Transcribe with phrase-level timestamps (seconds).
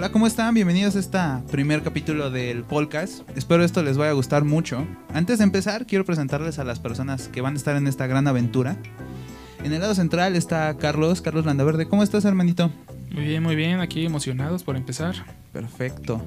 [0.00, 0.54] Hola, ¿cómo están?
[0.54, 1.18] Bienvenidos a este
[1.50, 3.20] primer capítulo del podcast.
[3.36, 4.86] Espero esto les vaya a gustar mucho.
[5.12, 8.26] Antes de empezar, quiero presentarles a las personas que van a estar en esta gran
[8.26, 8.78] aventura.
[9.62, 11.86] En el lado central está Carlos, Carlos Landaverde.
[11.86, 12.70] ¿Cómo estás, hermanito?
[13.10, 13.80] Muy bien, muy bien.
[13.80, 15.16] Aquí emocionados por empezar.
[15.52, 16.24] Perfecto.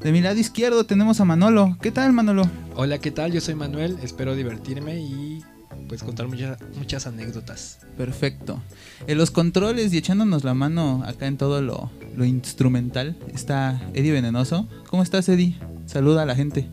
[0.00, 1.78] De mi lado izquierdo tenemos a Manolo.
[1.80, 2.50] ¿Qué tal, Manolo?
[2.74, 3.30] Hola, ¿qué tal?
[3.30, 3.98] Yo soy Manuel.
[4.02, 5.44] Espero divertirme y
[5.86, 7.78] pues contar muchas, muchas anécdotas.
[7.96, 8.60] Perfecto.
[9.06, 14.12] En los controles y echándonos la mano acá en todo lo, lo instrumental está Eddie
[14.12, 14.68] Venenoso.
[14.88, 15.56] ¿Cómo estás, Eddie?
[15.86, 16.68] Saluda a la gente.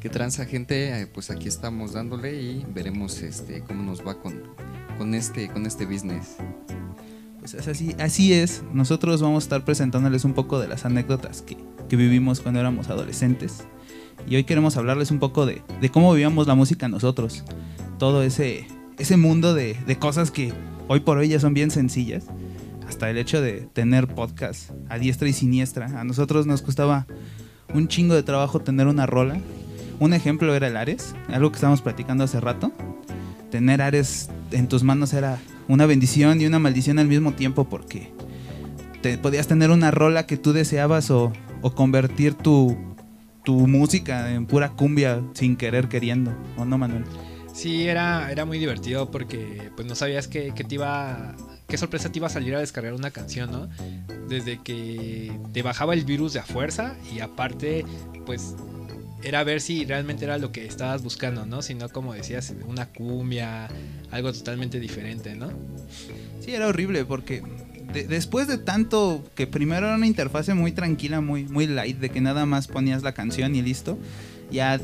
[0.00, 1.00] ¿Qué transa, gente?
[1.00, 4.34] Eh, Pues aquí estamos dándole y veremos este cómo nos va con,
[4.98, 6.36] con este con este business.
[7.38, 8.62] Pues es así, así es.
[8.72, 11.56] Nosotros vamos a estar presentándoles un poco de las anécdotas que,
[11.88, 13.64] que vivimos cuando éramos adolescentes.
[14.28, 17.42] Y hoy queremos hablarles un poco de, de cómo vivíamos la música nosotros.
[17.98, 18.66] Todo ese,
[18.98, 20.52] ese mundo de, de cosas que
[20.88, 22.24] hoy por hoy ya son bien sencillas.
[22.90, 26.00] Hasta el hecho de tener podcast a diestra y siniestra.
[26.00, 27.06] A nosotros nos costaba
[27.72, 29.40] un chingo de trabajo tener una rola.
[30.00, 32.72] Un ejemplo era el Ares, algo que estábamos platicando hace rato.
[33.48, 35.38] Tener Ares en tus manos era
[35.68, 38.12] una bendición y una maldición al mismo tiempo porque
[39.02, 41.32] te podías tener una rola que tú deseabas o,
[41.62, 42.76] o convertir tu,
[43.44, 47.04] tu música en pura cumbia sin querer queriendo, ¿o no, Manuel?
[47.52, 51.36] Sí, era, era muy divertido porque pues no sabías que te iba
[51.70, 53.68] qué sorpresa te iba a salir a descargar una canción, ¿no?
[54.28, 57.84] Desde que te bajaba el virus de a fuerza y aparte
[58.26, 58.54] pues
[59.22, 61.62] era ver si realmente era lo que estabas buscando, ¿no?
[61.62, 63.68] Si no como decías una cumbia,
[64.10, 65.50] algo totalmente diferente, ¿no?
[66.44, 67.42] Sí, era horrible porque
[67.92, 72.10] de- después de tanto que primero era una interfase muy tranquila, muy, muy light, de
[72.10, 73.98] que nada más ponías la canción y listo.
[74.50, 74.80] Ya,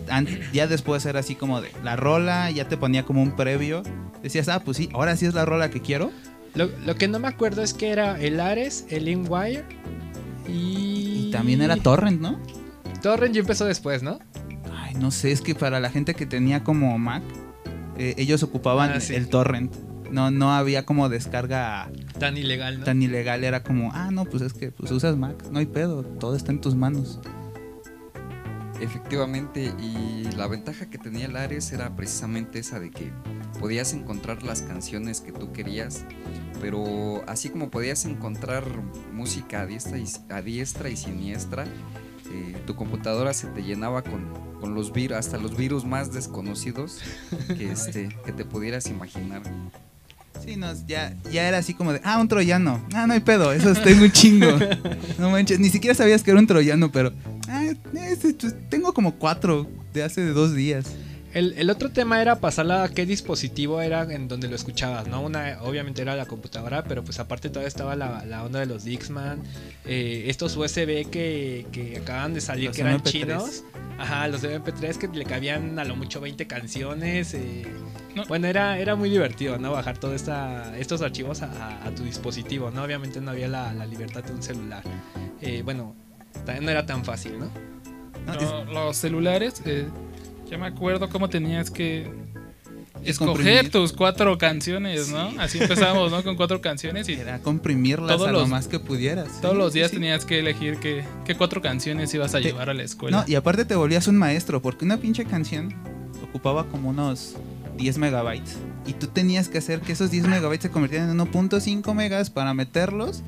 [0.53, 3.83] ya después era así como de la rola, ya te ponía como un previo.
[4.23, 6.13] Decías, ah, pues sí, ahora sí es la rola que quiero.
[6.57, 9.65] Lo, lo que no me acuerdo es que era el Ares, el InWire
[10.49, 11.27] y...
[11.29, 12.41] Y también era Torrent, ¿no?
[13.03, 14.19] Torrent ya empezó después, ¿no?
[14.75, 17.23] Ay, no sé, es que para la gente que tenía como Mac,
[17.99, 19.15] eh, ellos ocupaban Ah, sí.
[19.15, 19.75] el torrent.
[20.11, 22.85] No, no había como descarga Tan ilegal, ¿no?
[22.85, 23.43] tan ilegal.
[23.45, 26.53] Era como, ah, no, pues es que pues usas Mac, no hay pedo, todo está
[26.53, 27.21] en tus manos.
[28.81, 33.11] Efectivamente, y la ventaja que tenía el Ares era precisamente esa de que
[33.59, 36.05] podías encontrar las canciones que tú querías,
[36.61, 38.65] pero así como podías encontrar
[39.13, 41.65] música a diestra y, a diestra y siniestra,
[42.33, 44.27] eh, tu computadora se te llenaba con,
[44.61, 47.01] con los virus, hasta los virus más desconocidos
[47.57, 49.43] que, este, que te pudieras imaginar.
[50.45, 52.85] Sí, no, ya, ya era así como de, ah, un troyano.
[52.95, 54.47] Ah, no hay pedo, eso tengo un chingo.
[55.19, 57.13] No manches, ni siquiera sabías que era un troyano, pero,
[57.49, 57.65] ah,
[58.69, 60.87] tengo como cuatro de hace dos días.
[61.37, 65.21] El, el otro tema era pasarla a qué dispositivo era en donde lo escuchabas, ¿no?
[65.21, 68.85] Una, obviamente era la computadora, pero pues aparte todavía estaba la, la onda de los
[68.85, 69.41] Dixman,
[69.85, 73.11] eh, estos USB que, que acaban de salir, Los que eran MP3.
[73.11, 73.65] chinos.
[73.99, 77.35] Ajá, los de MP3 que le cabían a lo mucho 20 canciones.
[77.35, 77.67] eh.
[78.15, 78.25] No.
[78.27, 79.73] Bueno, era, era muy divertido, ¿no?
[79.73, 80.15] Bajar todos
[80.79, 82.83] estos archivos a, a- a tu dispositivo, ¿no?
[82.83, 84.83] Obviamente no había la, la libertad de un celular.
[85.43, 85.95] Eh, bueno,
[86.47, 87.51] también no era tan fácil, ¿no?
[88.27, 88.35] ¿no?
[88.35, 89.87] No, los celulares, eh,
[90.51, 92.11] ya me acuerdo cómo tenías que
[93.03, 95.33] Es escoger tus cuatro canciones, ¿no?
[95.39, 96.23] Así empezamos, ¿no?
[96.25, 99.41] Con cuatro canciones y Era comprimirlas Todos a lo más que pudieras.
[99.41, 99.97] todos Sí, los días sí.
[99.97, 103.19] tenías que elegir qué, qué cuatro canciones ibas a Te- llevar a la escuela.
[103.19, 105.75] No, y aparte te volvías un maestro, porque una pinche canción
[106.23, 107.37] ocupaba como unos
[107.77, 108.57] 10 megabytes.
[108.87, 112.55] Y tú tenías que hacer que esos 10 megabytes se convirtieran en 1.5 megas para
[112.55, 113.23] meterlos.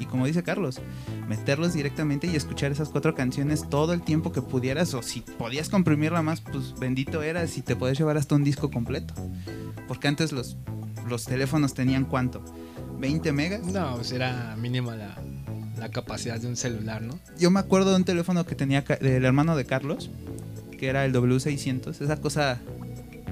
[0.00, 0.80] Y como dice Carlos,
[1.28, 4.94] meterlos directamente y escuchar esas cuatro canciones todo el tiempo que pudieras.
[4.94, 8.70] O si podías comprimirla más, pues bendito eras y te podías llevar hasta un disco
[8.70, 9.14] completo.
[9.88, 10.56] Porque antes los,
[11.08, 12.42] los teléfonos tenían cuánto?
[13.00, 13.62] 20 megas.
[13.66, 15.16] No, pues era mínima la,
[15.78, 17.18] la capacidad de un celular, ¿no?
[17.38, 20.10] Yo me acuerdo de un teléfono que tenía del hermano de Carlos,
[20.78, 22.00] que era el W600.
[22.02, 22.58] Esa cosa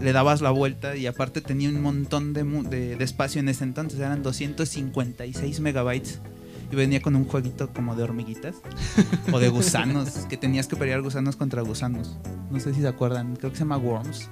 [0.00, 3.48] le dabas la vuelta y aparte tenía un montón de, mu- de- de espacio en
[3.48, 3.98] ese entonces.
[3.98, 6.20] Eran 256 megabytes.
[6.70, 8.56] Y venía con un jueguito como de hormiguitas
[9.32, 12.16] o de gusanos, que tenías que pelear gusanos contra gusanos.
[12.50, 14.28] No sé si se acuerdan, creo que se llama Worms.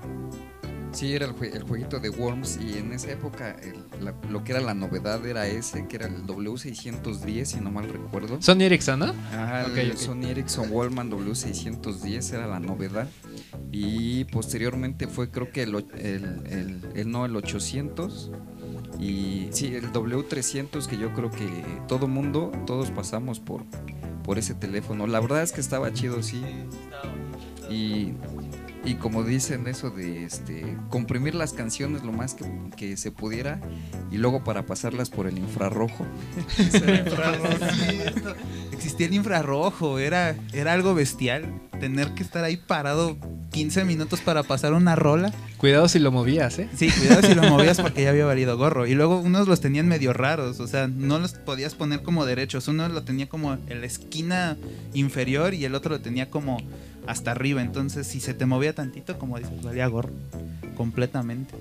[0.92, 4.44] Sí, era el, jue- el jueguito de Worms y en esa época el- la- lo
[4.44, 8.40] que era la novedad era ese, que era el W610, si no mal recuerdo.
[8.40, 9.06] Sony Ericsson, ¿no?
[9.32, 9.96] Ajá, Ok, el ok.
[9.96, 13.08] Sony Ericsson Wallman W610 era la novedad.
[13.72, 18.30] Y posteriormente fue creo que el, o- el, el- el- no, el 800.
[18.98, 21.48] Y sí, el W300 que yo creo que
[21.88, 23.62] todo mundo, todos pasamos por,
[24.22, 25.06] por ese teléfono.
[25.06, 26.42] La verdad es que estaba chido, sí.
[27.68, 28.12] Y
[28.84, 32.44] Y como dicen eso de este comprimir las canciones lo más que,
[32.76, 33.60] que se pudiera
[34.10, 36.06] y luego para pasarlas por el infrarrojo.
[38.72, 41.46] Existía el infrarrojo, era, era algo bestial.
[41.80, 43.16] Tener que estar ahí parado
[43.54, 45.32] 15 minutos para pasar una rola.
[45.58, 46.68] Cuidado si lo movías, ¿eh?
[46.76, 48.86] Sí, cuidado si lo movías porque ya había valido gorro.
[48.86, 52.66] Y luego unos los tenían medio raros, o sea, no los podías poner como derechos.
[52.68, 54.56] Uno lo tenía como en la esquina
[54.92, 56.58] inferior y el otro lo tenía como
[57.06, 57.62] hasta arriba.
[57.62, 60.10] Entonces, si se te movía tantito, como dices, valía gorro.
[60.76, 61.54] Completamente.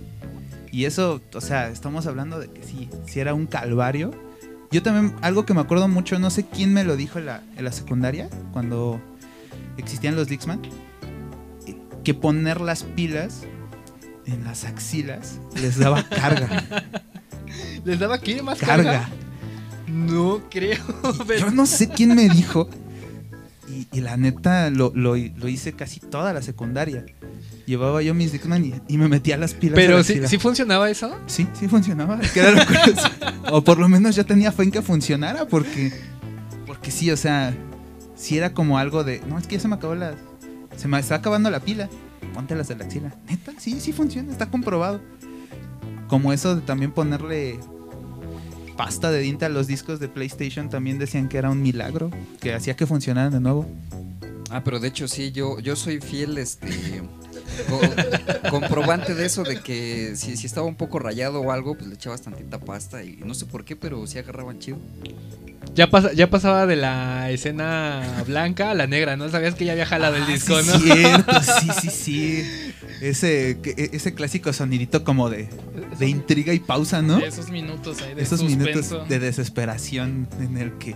[0.72, 4.12] Y eso, o sea, estamos hablando de que sí, sí era un calvario.
[4.72, 7.44] Yo también, algo que me acuerdo mucho, no sé quién me lo dijo en la,
[7.58, 9.00] en la secundaria, cuando
[9.78, 10.62] existían los Dixman,
[12.04, 13.42] que poner las pilas
[14.26, 16.64] en las axilas les daba carga.
[17.86, 18.42] ¿Les daba qué?
[18.42, 18.84] ¿Más carga.
[19.04, 19.10] carga?
[19.88, 20.80] No creo.
[21.28, 22.68] pero- Yo no sé quién me dijo.
[23.92, 27.06] Y, y la neta lo, lo- lo hice casi toda la secundaria.
[27.66, 29.76] Llevaba yo mis Dixman y, y me metía las pilas.
[29.76, 30.20] Pero la sí.
[30.28, 31.18] ¿sí funcionaba eso?
[31.28, 32.20] Sí, sí funcionaba.
[32.20, 33.08] que era lo curioso.
[33.52, 35.92] o por lo menos yo tenía fe en que funcionara porque
[36.68, 37.54] porque sí, o sea,
[38.16, 40.16] sí era como algo de, no, es que ya se me acabó la
[40.76, 41.90] se me está acabando la pila.
[42.34, 43.16] Póntelas de la axila.
[43.30, 45.02] Neta, sí, sí funciona, está comprobado.
[46.08, 47.60] Como eso de también ponerle
[48.76, 52.10] pasta de diente a los discos de PlayStation también decían que era un milagro,
[52.40, 53.66] que hacía que funcionaran de nuevo.
[54.50, 57.02] Ah, pero de hecho sí, yo, yo soy fiel este
[57.70, 61.88] co- comprobante de eso, de que si, si estaba un poco rayado o algo, pues
[61.88, 64.78] le echabas tantita pasta y no sé por qué, pero sí agarraban chido.
[65.76, 69.28] Ya, pasa- ya pasaba de la escena blanca a la negra, ¿no?
[69.30, 70.78] Sabías que ya había jalado el Ah, disco, sí, ¿no?
[70.80, 72.74] Cierto, sí, sí, sí.
[73.02, 75.50] Ese, e, ese clásico sonidito como de,
[76.00, 77.18] de intriga y pausa, ¿no?
[77.18, 78.66] Esos minutos ahí de Esos suspenso.
[78.70, 80.96] minutos de desesperación en el que,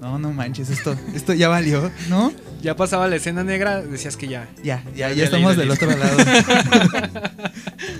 [0.00, 2.32] no, no manches, esto, esto ya valió, ¿no?
[2.62, 4.46] Ya pasaba la escena negra, decías que ya.
[4.62, 6.16] Ya, ya, Ya ya estamos del el otro lado.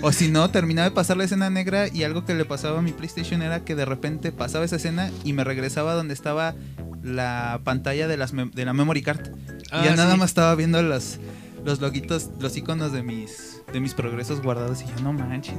[0.01, 2.81] o si no, terminaba de pasar la escena negra y algo que le pasaba a
[2.81, 6.55] mi PlayStation era que de repente pasaba esa escena y me regresaba donde estaba
[7.03, 9.29] la pantalla de, las de la memory card.
[9.71, 10.19] Ah, y ya nada sí.
[10.19, 11.17] más estaba viendo los,
[11.65, 15.55] los logitos, los iconos de mis, de mis progresos guardados y yo, no manches,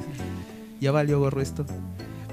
[0.81, 1.67] ya valió gorro esto.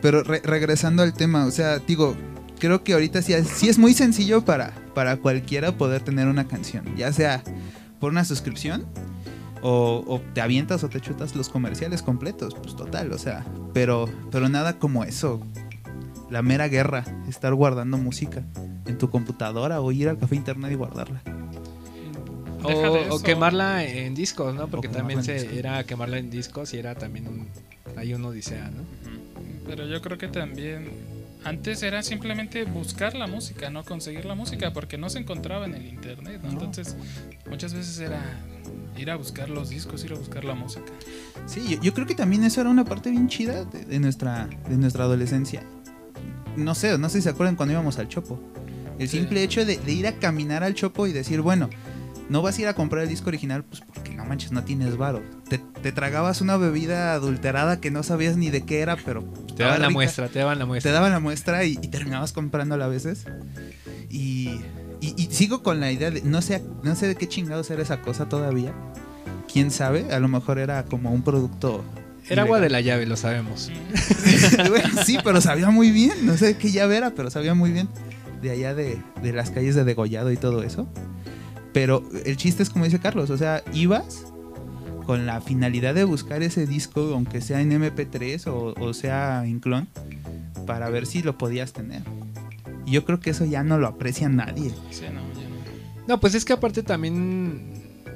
[0.02, 2.16] Pero re- regresando al tema, o sea, digo,
[2.60, 6.48] creo que ahorita sí, es- sí es muy sencillo para, para cualquiera poder tener una
[6.48, 7.44] canción, ya sea
[8.00, 8.86] por una suscripción
[9.70, 13.44] o, o te avientas o te chutas los comerciales completos, pues total, o sea,
[13.74, 15.42] pero, pero nada como eso.
[16.30, 18.44] La mera guerra, estar guardando música
[18.86, 21.22] en tu computadora o ir al café internet y guardarla.
[22.64, 24.68] O, quemarla en discos, ¿no?
[24.68, 27.48] Porque también se, era quemarla en discos y era también un,
[27.98, 28.84] hay un odisea, ¿no?
[29.66, 30.90] Pero yo creo que también
[31.44, 35.76] antes era simplemente buscar la música, no conseguir la música, porque no se encontraba en
[35.76, 36.42] el internet.
[36.44, 36.48] ¿no?
[36.48, 36.54] No.
[36.54, 36.96] Entonces,
[37.50, 38.22] muchas veces era
[38.98, 40.86] ir a buscar los discos, ir a buscar la música.
[41.46, 44.50] Sí, yo, yo creo que también eso era una parte bien chida de, de nuestra,
[44.68, 45.64] de nuestra adolescencia.
[46.56, 48.40] No sé, no sé si se acuerdan cuando íbamos al Chopo.
[49.00, 49.20] El Sí.
[49.20, 51.70] simple hecho de, de ir a caminar al Chopo y decir, bueno,
[52.30, 53.84] no vas a ir a comprar el disco original, pues
[54.18, 55.22] no manches, no tienes varo.
[55.48, 59.24] Te, te tragabas una bebida adulterada que no sabías ni de qué era, pero
[59.56, 59.94] Te daban la rica.
[59.98, 60.92] muestra, te daban la Te muestra.
[60.92, 63.26] daban la muestra y, y terminabas comprándola a veces.
[64.10, 64.60] Y,
[65.02, 67.82] y- y sigo con la idea de, no sé, no sé de qué chingados era
[67.82, 68.74] esa cosa todavía.
[69.52, 70.12] ¿Quién sabe?
[70.14, 71.84] A lo mejor era como un producto...
[72.30, 73.72] Era agua de la llave, lo sabemos.
[74.70, 76.26] Bueno, sí, pero sabía muy bien.
[76.26, 77.88] No sé qué llave era, pero sabía muy bien.
[78.42, 80.88] De allá de, de las calles de Degollado y todo eso.
[81.78, 84.26] Pero el chiste es como dice Carlos, o sea, ibas
[85.06, 89.60] con la finalidad de buscar ese disco, aunque sea en MP3 o, o sea en
[89.60, 89.88] clon,
[90.66, 92.02] para ver si lo podías tener.
[92.88, 94.72] Y yo creo que eso ya no lo aprecia nadie.
[94.90, 96.08] Sí, no, ya no.
[96.08, 97.62] No, pues es que aparte también,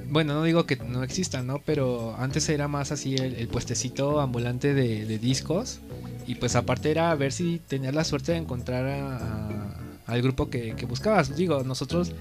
[0.10, 1.60] bueno, no digo que no exista, ¿no?
[1.64, 5.82] Pero antes era más así el, el puestecito ambulante de, de discos.
[6.26, 9.78] Y pues aparte era ver si tenías la suerte de encontrar a- a-
[10.08, 11.36] al grupo que, que buscabas.
[11.36, 12.14] Digo, nosotros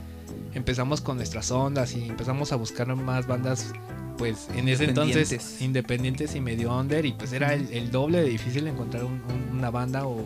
[0.55, 3.73] empezamos con nuestras ondas y empezamos a buscar más bandas,
[4.19, 6.35] pues en ese entonces Independientes.
[6.35, 7.05] y medio under.
[7.07, 10.25] Y pues era el, el doble de difícil encontrar un- un- una banda o,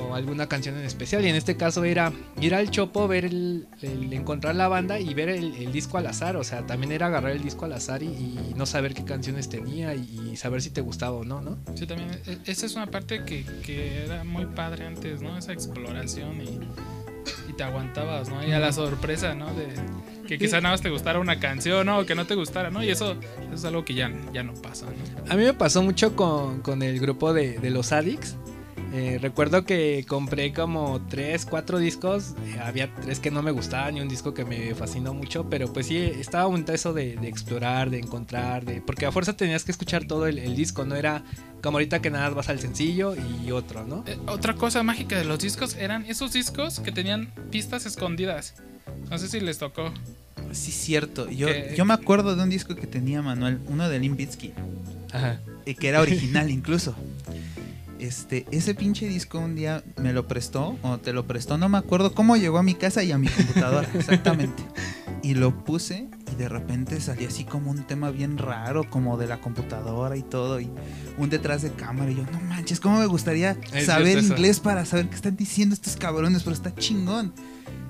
[0.00, 1.24] o alguna canción en especial.
[1.24, 5.12] Y en este caso era ir al chopo, ver el, el- encontrar la banda y
[5.12, 6.36] ver el, el disco al azar.
[6.36, 9.48] O sea, también era agarrar el disco al azar y, y no saber qué canciones
[9.48, 11.58] tenía y, y saber si te gustaba o no, ¿no?
[11.74, 12.10] Sí, también.
[12.26, 15.36] e- Esa es una parte que, que era muy padre antes, ¿no?
[15.36, 16.60] Esa exploración y
[17.58, 18.46] te aguantabas, ¿no?
[18.46, 19.52] Y a la sorpresa, ¿no?
[19.52, 19.66] De
[20.26, 21.98] que quizá nada más te gustara una canción, ¿no?
[21.98, 22.82] O que no te gustara, ¿no?
[22.82, 25.30] Y eso, eso es algo que ya, ya no pasa, ¿no?
[25.32, 28.36] A mí me pasó mucho con, con el grupo de, de los Addicts.
[28.92, 32.34] Eh, recuerdo que compré como tres, cuatro discos.
[32.46, 35.48] eh, había tres que no me gustaban y un disco que me fascinó mucho.
[35.50, 38.64] Pero pues sí, estaba bonito eso de, de explorar, de encontrar.
[38.64, 40.84] de Porque a fuerza tenías que escuchar todo el, el disco.
[40.86, 41.22] No era
[41.62, 43.14] como ahorita que nada vas al sencillo
[43.44, 44.04] y otro, ¿no?
[44.06, 48.54] Eh, otra cosa mágica de los discos eran esos discos que tenían pistas escondidas.
[49.10, 49.92] No sé si les tocó.
[50.52, 51.28] Sí, cierto.
[51.30, 54.54] Yo, Que- yo me acuerdo de un disco que tenía Manuel, uno de Limp Bizkit,
[55.12, 55.40] Ajá.
[55.66, 56.94] y que era original incluso.
[57.98, 61.78] Este, ese pinche disco un día me lo prestó, o te lo prestó, no me
[61.78, 64.62] acuerdo cómo llegó a mi casa y a mi computadora, exactamente.
[65.22, 69.26] Y lo puse y de repente salía así como un tema bien raro, como de
[69.26, 70.70] la computadora y todo, y
[71.16, 72.10] un detrás de cámara.
[72.10, 75.74] Y yo, no manches, ¿cómo me gustaría Es saber inglés para saber qué están diciendo
[75.74, 76.44] estos cabrones?
[76.44, 77.32] Pero está chingón.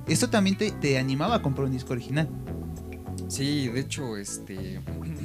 [0.07, 2.31] Esto también te, te animaba a comprar un disco original.
[3.29, 4.81] Sí, de hecho, este,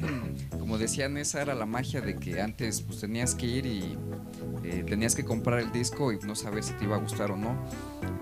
[0.60, 3.98] como decían, esa era la magia de que antes pues tenías que ir y
[4.64, 7.38] eh, tenías que comprar el disco y no saber si te iba a gustar o
[7.38, 7.56] no.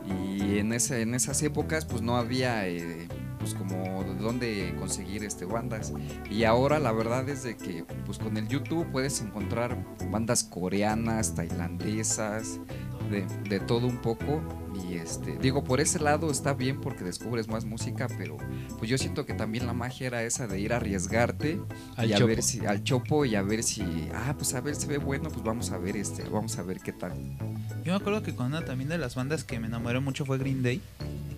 [0.06, 3.08] Y en, esa, en esas épocas pues no había eh,
[3.40, 5.94] pues como de dónde conseguir este bandas.
[6.30, 9.78] Y ahora la verdad es de que pues con el YouTube puedes encontrar
[10.10, 12.60] bandas coreanas, tailandesas,
[13.12, 14.42] de, de todo un poco.
[14.90, 18.38] Y este, digo, por ese lado está bien porque descubres más música, pero
[18.80, 21.60] pues yo siento que también la magia era esa de ir a arriesgarte
[21.98, 22.28] Al y a chopo.
[22.28, 23.84] ver si al chopo y a ver si
[24.16, 26.80] ah pues a ver si ve bueno pues vamos a ver este vamos a ver
[26.80, 27.12] qué tal
[27.84, 30.38] Yo me acuerdo que con una también de las bandas que me enamoré mucho fue
[30.38, 30.82] Green Day,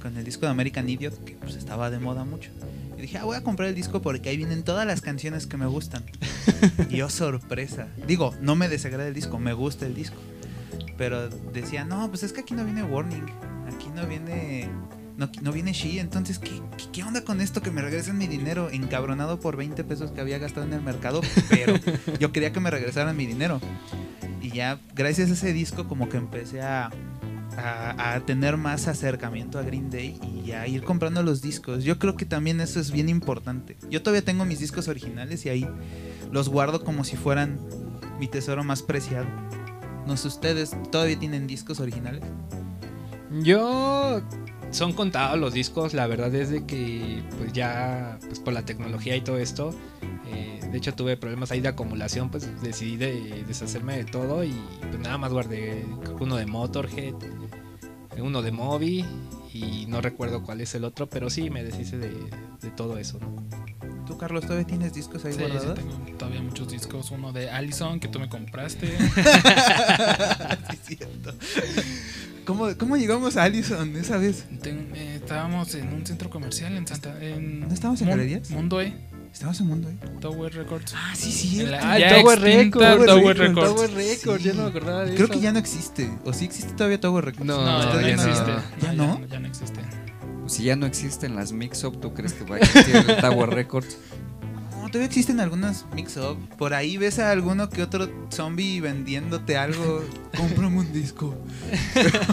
[0.01, 2.51] con el disco de American Idiot, que pues estaba de moda mucho.
[2.97, 5.57] Y dije, ah, voy a comprar el disco porque ahí vienen todas las canciones que
[5.57, 6.03] me gustan.
[6.89, 7.87] y yo, sorpresa.
[8.07, 10.17] Digo, no me desagrada el disco, me gusta el disco.
[10.97, 13.25] Pero decía, no, pues es que aquí no viene Warning,
[13.67, 14.69] aquí no viene...
[15.15, 17.61] No, no viene She, entonces ¿qué, qué, qué onda con esto?
[17.61, 21.21] Que me regresen mi dinero encabronado por 20 pesos que había gastado en el mercado,
[21.49, 21.75] pero
[22.19, 23.61] yo quería que me regresaran mi dinero.
[24.41, 26.89] Y ya, gracias a ese disco, como que empecé a,
[27.57, 31.83] a, a tener más acercamiento a Green Day y a ir comprando los discos.
[31.83, 33.77] Yo creo que también eso es bien importante.
[33.91, 35.67] Yo todavía tengo mis discos originales y ahí
[36.31, 37.59] los guardo como si fueran
[38.19, 39.27] mi tesoro más preciado.
[40.07, 42.21] No sé, ¿ustedes todavía tienen discos originales?
[43.41, 44.21] Yo
[44.71, 49.15] son contados los discos, la verdad es de que pues ya pues por la tecnología
[49.15, 49.73] y todo esto,
[50.27, 54.53] eh, de hecho tuve problemas ahí de acumulación, pues decidí de deshacerme de todo y
[54.81, 55.85] pues nada más guardé
[56.19, 57.15] uno de Motorhead,
[58.19, 59.05] uno de Moby
[59.53, 62.11] y no recuerdo cuál es el otro, pero sí me deshice de,
[62.75, 63.19] todo eso.
[64.05, 65.75] ¿Tú, Carlos, todavía tienes discos ahí Sí, sí, guardados?
[65.75, 67.11] tengo todavía muchos discos.
[67.11, 68.97] Uno de Allison que tú me compraste.
[70.71, 71.33] sí, cierto.
[72.45, 74.45] ¿Cómo, ¿Cómo llegamos a Allison esa vez?
[74.61, 77.15] Ten- eh, estábamos en un centro comercial en Santa.
[77.23, 78.49] En ¿No estábamos en Galerías?
[78.51, 78.93] Mundo E,
[79.31, 79.95] Estabas en Mundo, ¿eh?
[80.21, 80.93] Tower Records.
[80.95, 81.65] Ah, sí, sí.
[81.81, 83.75] Ah, ya Tower Records, Tower Records, Records.
[83.75, 84.47] Tower Records, Sí.
[84.49, 85.33] yo no me acordaba de Creo eso.
[85.33, 86.11] que ya no existe.
[86.23, 87.45] ¿O sí existe todavía Tower Records?
[87.47, 88.29] No, No, ¿Ustedes ya no no.
[88.29, 88.51] existe.
[88.85, 89.19] ¿Ya no?
[89.21, 89.79] Ya, ya no existe.
[90.53, 93.49] Si ya no existen las mix up tú crees que va a existir el Tower
[93.55, 93.97] Records
[94.71, 96.37] No, todavía existen algunas mix-up.
[96.57, 100.03] Por ahí ves a alguno que otro zombie vendiéndote algo.
[100.37, 101.33] Cómprame un disco.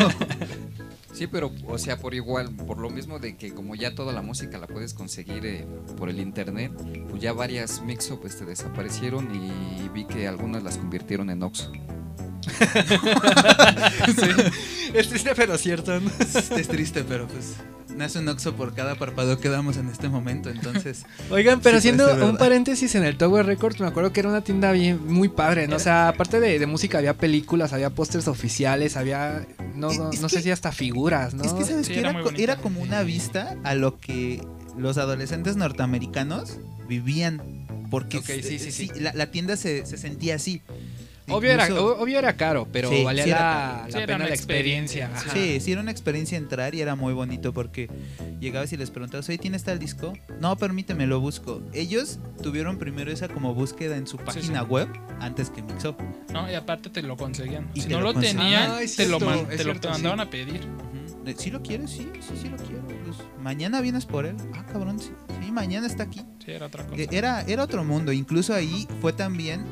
[1.14, 4.20] sí pero o sea por igual por lo mismo de que como ya toda la
[4.20, 6.72] música la puedes conseguir eh, por el internet
[7.08, 11.72] pues ya varias mix up este, desaparecieron y vi que algunas las convirtieron en Oxxo
[14.94, 16.10] Es triste pero cierto, ¿no?
[16.20, 17.56] es triste, pero pues
[18.00, 20.50] nace un oxo por cada parpadeo que damos en este momento.
[20.50, 22.38] Entonces, Oigan, pero Sí, haciendo un verdad.
[22.38, 25.76] paréntesis en el Tower Records, me acuerdo que era una tienda bien muy padre, ¿no?
[25.76, 30.28] O sea, aparte de, de música había películas, había pósters oficiales, había no, no, no
[30.28, 31.44] sé si hasta figuras, ¿no?
[31.44, 32.56] es que sabes Sí, que era era, bonito.
[32.60, 34.42] como una vista a lo que
[34.76, 37.42] los adolescentes norteamericanos vivían.
[37.90, 38.90] Porque sí, sí, sí.
[39.00, 40.62] La, la tienda se, se sentía así.
[41.30, 43.82] Obvio era, Incluso- o- obvio era caro, pero Sí, valía sí era la, caro.
[43.84, 45.04] la Sí, era pena la experiencia.
[45.06, 45.32] experiencia.
[45.56, 47.88] Sí, sí, era una experiencia entrar y era muy bonito porque
[48.40, 50.12] llegabas y les preguntabas, oye, ¿tienes tal disco?
[50.40, 51.62] No, permíteme, lo busco.
[51.72, 54.66] Ellos tuvieron primero esa como búsqueda en su página sí.
[54.66, 54.88] web
[55.20, 56.00] antes que Mixup.
[56.32, 57.68] No, y aparte te lo conseguían.
[57.74, 60.30] Y si te no lo lo tenían, Ah, te, lo, man- te lo mandaban a
[60.30, 60.60] pedir.
[60.60, 61.24] Ujú.
[61.24, 61.90] De, ¿Sí lo quieres?
[61.90, 62.80] Sí, sí, sí lo quiero.
[63.04, 64.36] Pues, mañana vienes por él.
[64.54, 65.10] Ah, cabrón, sí.
[65.44, 66.20] Sí, mañana está aquí.
[66.44, 67.00] Sí, era otra cosa.
[67.02, 68.12] Eh, Era, era otro mundo.
[68.12, 69.64] Incluso ahí fue también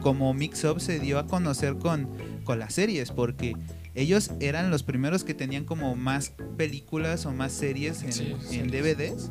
[0.00, 2.08] como Mixup se dio a conocer con,
[2.44, 3.54] con las series, porque
[3.94, 8.70] ellos eran los primeros que tenían como más películas o más series en, Sí, en.
[8.70, 9.30] DVDs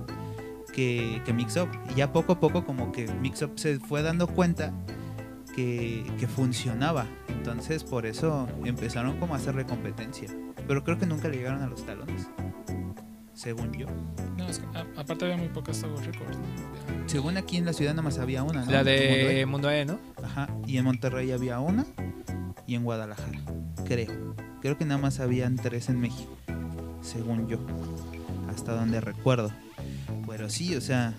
[0.73, 1.69] que, que Mixup.
[1.91, 4.73] Y ya poco a poco como que Mixup se fue dando cuenta
[5.55, 7.07] que, que funcionaba.
[7.27, 10.29] Entonces por eso empezaron como a hacerle competencia.
[10.67, 12.27] Pero creo que nunca le llegaron a los talones.
[13.39, 13.87] Según yo.
[14.37, 16.37] No, es que, a- aparte había muy pocas Tower Records.
[17.05, 18.65] Según aquí en la ciudad nada más había una.
[18.65, 18.71] ¿no?
[18.71, 19.33] La Mundo E.
[19.35, 19.97] de Mundo E, ¿no?
[20.21, 21.85] Ajá, y en Monterrey había una.
[22.67, 23.39] y en Guadalajara,
[23.87, 24.35] creo.
[24.61, 26.35] Creo que nada más habían tres en México,
[27.01, 27.59] según yo,
[28.53, 29.51] hasta donde recuerdo.
[30.27, 31.13] Pero sí, o sea,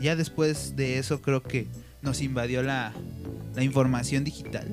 [0.00, 1.66] ya después de eso creo que
[2.00, 2.92] nos invadió la,
[3.54, 4.66] la información digital.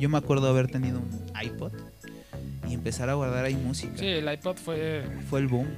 [0.00, 1.08] Yo me acuerdo haber tenido un
[1.40, 1.72] iPod
[2.68, 3.96] y empezar a guardar ahí música.
[3.96, 5.68] Sí, el iPod fue, Fue el boom.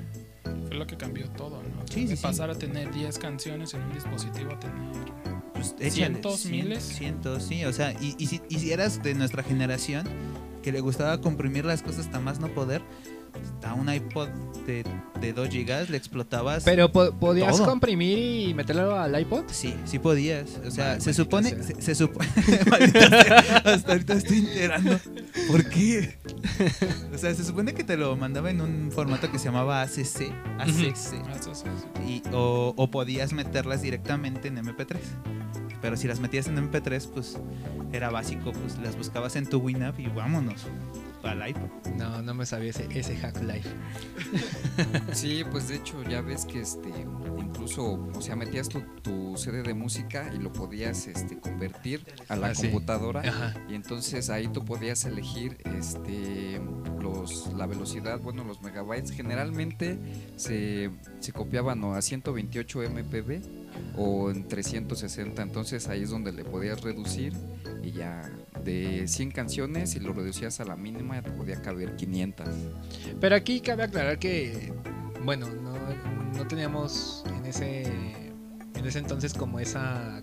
[0.76, 1.87] Fue lo que cambió todo, ¿no?
[1.90, 2.23] Sí, de sí, sí.
[2.23, 4.76] pasar a tener 10 canciones en un dispositivo a tener.
[5.54, 6.83] Pues, ¿Cientos, cien- miles?
[6.85, 7.64] Cientos, sí.
[7.64, 10.06] O sea, y, y si, y si eras de nuestra generación
[10.62, 12.83] que le gustaba comprimir las cosas hasta más no poder,
[13.66, 14.28] hasta un iPod
[14.66, 14.85] de,
[15.20, 16.62] de 2 GB le explotabas.
[16.64, 17.66] Pero po- podías Todo.
[17.66, 19.44] comprimir y meterlo al iPod.
[19.49, 20.61] Sí, sí podías.
[20.66, 21.50] O sea, Mal- se supone.
[21.50, 21.62] sea.
[21.62, 22.28] Se, se supone.
[23.64, 24.99] Hasta ahorita estoy enterando.
[25.49, 26.18] ¿Por qué?
[27.12, 30.30] O sea, se supone que te lo mandaba en un formato que se llamaba ACC.
[30.58, 31.14] ACC.
[32.06, 34.96] Y, o, o podías meterlas directamente en MP3.
[35.80, 37.38] Pero si las metías en MP3, pues
[37.92, 40.66] era básico, pues las buscabas en tu Winamp y vámonos
[41.97, 43.68] No, no me sabía ese, ese hack life.
[45.12, 46.90] Sí, pues de hecho ya ves que este
[47.38, 52.37] incluso, o sea, metías tu, tu CD de música y lo podías este convertir a
[52.37, 53.54] la Ah, computadora.
[53.68, 56.61] Y entonces ahí tú podías elegir este
[57.00, 59.11] los la velocidad, bueno, los megabytes.
[59.12, 59.99] Generalmente
[60.37, 60.90] se,
[61.21, 63.40] se copiaban o a 128 mpb
[63.97, 67.33] o en 360, entonces ahí es donde le podías reducir
[67.83, 68.30] y ya
[68.64, 72.47] de 100 canciones si lo reducías a la mínima ya te podía caber 500.
[73.21, 74.73] Pero aquí cabe aclarar que,
[75.25, 75.75] bueno, no,
[76.37, 80.23] no teníamos en ese, en ese entonces como esa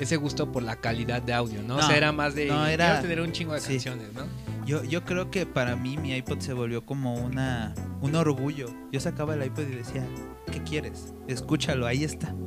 [0.00, 1.74] ese gusto por la calidad de audio, ¿no?
[1.74, 3.72] o No, sea, era más de no, era- tener un chingo de sí.
[3.72, 4.22] canciones, ¿no?
[4.64, 8.68] Yo, yo creo que para mí mi iPod se volvió como una un orgullo.
[8.92, 10.06] Yo sacaba el iPod y decía,
[10.50, 11.14] ¿qué quieres?
[11.28, 12.34] Escúchalo, ahí está.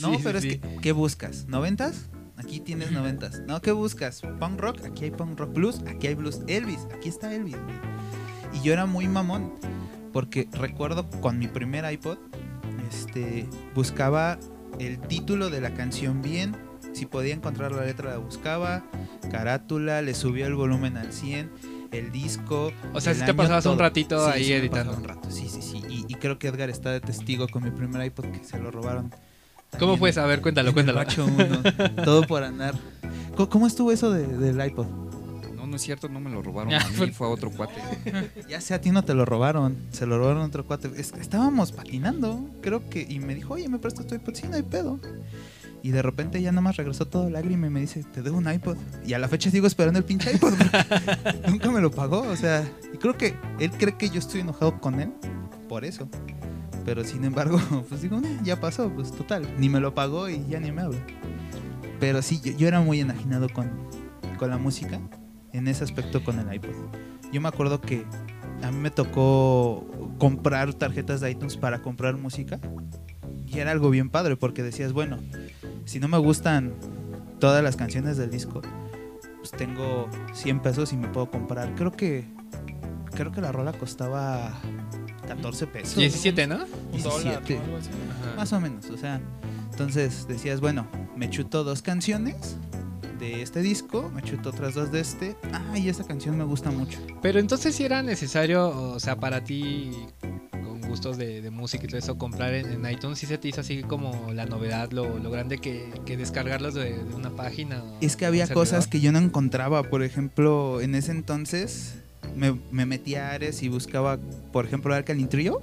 [0.00, 0.60] No, Sí, pero sí, es sí.
[0.60, 1.46] que, ¿qué buscas?
[1.48, 2.08] ¿Noventas?
[2.36, 3.42] Aquí tienes noventas.
[3.46, 4.20] No, ¿qué buscas?
[4.38, 4.84] ¿Punk rock?
[4.84, 5.52] Aquí hay punk rock.
[5.52, 5.80] ¿Blues?
[5.88, 6.40] Aquí hay blues.
[6.46, 7.56] Elvis, aquí está Elvis.
[7.56, 7.74] güey.
[8.54, 9.52] Y yo era muy mamón.
[10.12, 12.18] Porque recuerdo con mi primer iPod,
[12.88, 14.38] este, buscaba
[14.78, 16.56] el título de la canción bien.
[16.92, 18.84] Si podía encontrar la letra, la buscaba.
[19.30, 21.50] Carátula, le subía el volumen al 100.
[21.90, 22.72] El disco.
[22.92, 24.92] O sea, si te pasabas un ratito Sí, ahí sí editando.
[24.92, 25.82] pasaba un rato, Sí, sí, sí.
[26.24, 29.12] Creo que Edgar está de testigo con mi primer iPod que se lo robaron.
[29.78, 30.10] ¿Cómo fue?
[30.16, 31.02] A ver, cuéntalo, cuéntalo.
[31.18, 31.62] uno.
[32.02, 32.74] Todo por andar.
[33.36, 34.86] ¿Cómo, cómo estuvo eso de- del iPod?
[35.54, 37.74] No, no es cierto, no me lo robaron a mí, fue- a otro cuate.
[38.48, 39.76] Ya sé, a ti no te lo robaron.
[39.90, 40.90] Se lo robaron a otro cuate.
[40.96, 43.02] Es que estábamos patinando, creo que.
[43.06, 44.32] Y me dijo, oye, ¿me prestas tu iPod?
[44.34, 44.98] Sí, no hay pedo.
[45.82, 48.50] Y de repente ya nada más regresó todo lágrima y me dice, te debo un
[48.50, 48.78] iPod.
[49.04, 50.54] Y a la fecha sigo esperando el pinche iPod.
[51.50, 52.22] nunca me lo pagó.
[52.22, 55.12] O sea, y creo que él cree que yo estoy enojado con él
[55.74, 56.08] por eso.
[56.84, 57.58] Pero sin embargo,
[57.88, 59.44] pues digo, "Nah, ya pasó, pues total.
[59.58, 61.00] Ni me lo pagó y ya ni me habla.
[61.98, 63.68] Pero sí, yo, yo era muy enajenado con,
[64.38, 65.00] con la música.
[65.52, 66.70] En ese aspecto con el iPod.
[67.32, 68.04] Yo me acuerdo que
[68.62, 69.84] a mí me tocó
[70.18, 72.60] comprar tarjetas de iTunes para comprar música.
[73.44, 75.18] Y era algo bien padre porque decías, bueno,
[75.86, 76.72] si no me gustan
[77.40, 78.62] todas las canciones del disco,
[79.38, 81.74] pues tengo 100 pesos y me puedo comprar.
[81.74, 82.32] Creo que
[83.14, 84.52] creo que la rola costaba
[85.26, 85.96] 14 pesos.
[85.96, 86.64] 17, ¿no?
[86.92, 87.54] Un dólar 17.
[87.54, 87.90] o algo así.
[87.90, 88.36] Ajá.
[88.36, 89.20] Más o menos, o sea,
[89.70, 92.56] entonces decías, bueno, me chuto dos canciones
[93.18, 95.36] de este disco, me chuto otras dos de este.
[95.52, 96.98] Ah, y esta canción me gusta mucho.
[97.22, 99.90] Pero entonces si era necesario, o sea, para ti
[100.50, 103.48] con gustos de, de música y todo eso, comprar en, en iTunes, si se te
[103.48, 107.82] hizo así como la novedad, lo, lo grande que, que descargarlos de, de una página.
[108.00, 109.84] Es que había cosas que yo no encontraba.
[109.84, 111.96] Por ejemplo, en ese entonces
[112.36, 114.18] me, me metía a Ares y buscaba,
[114.52, 115.62] por ejemplo, Alkaline Trio,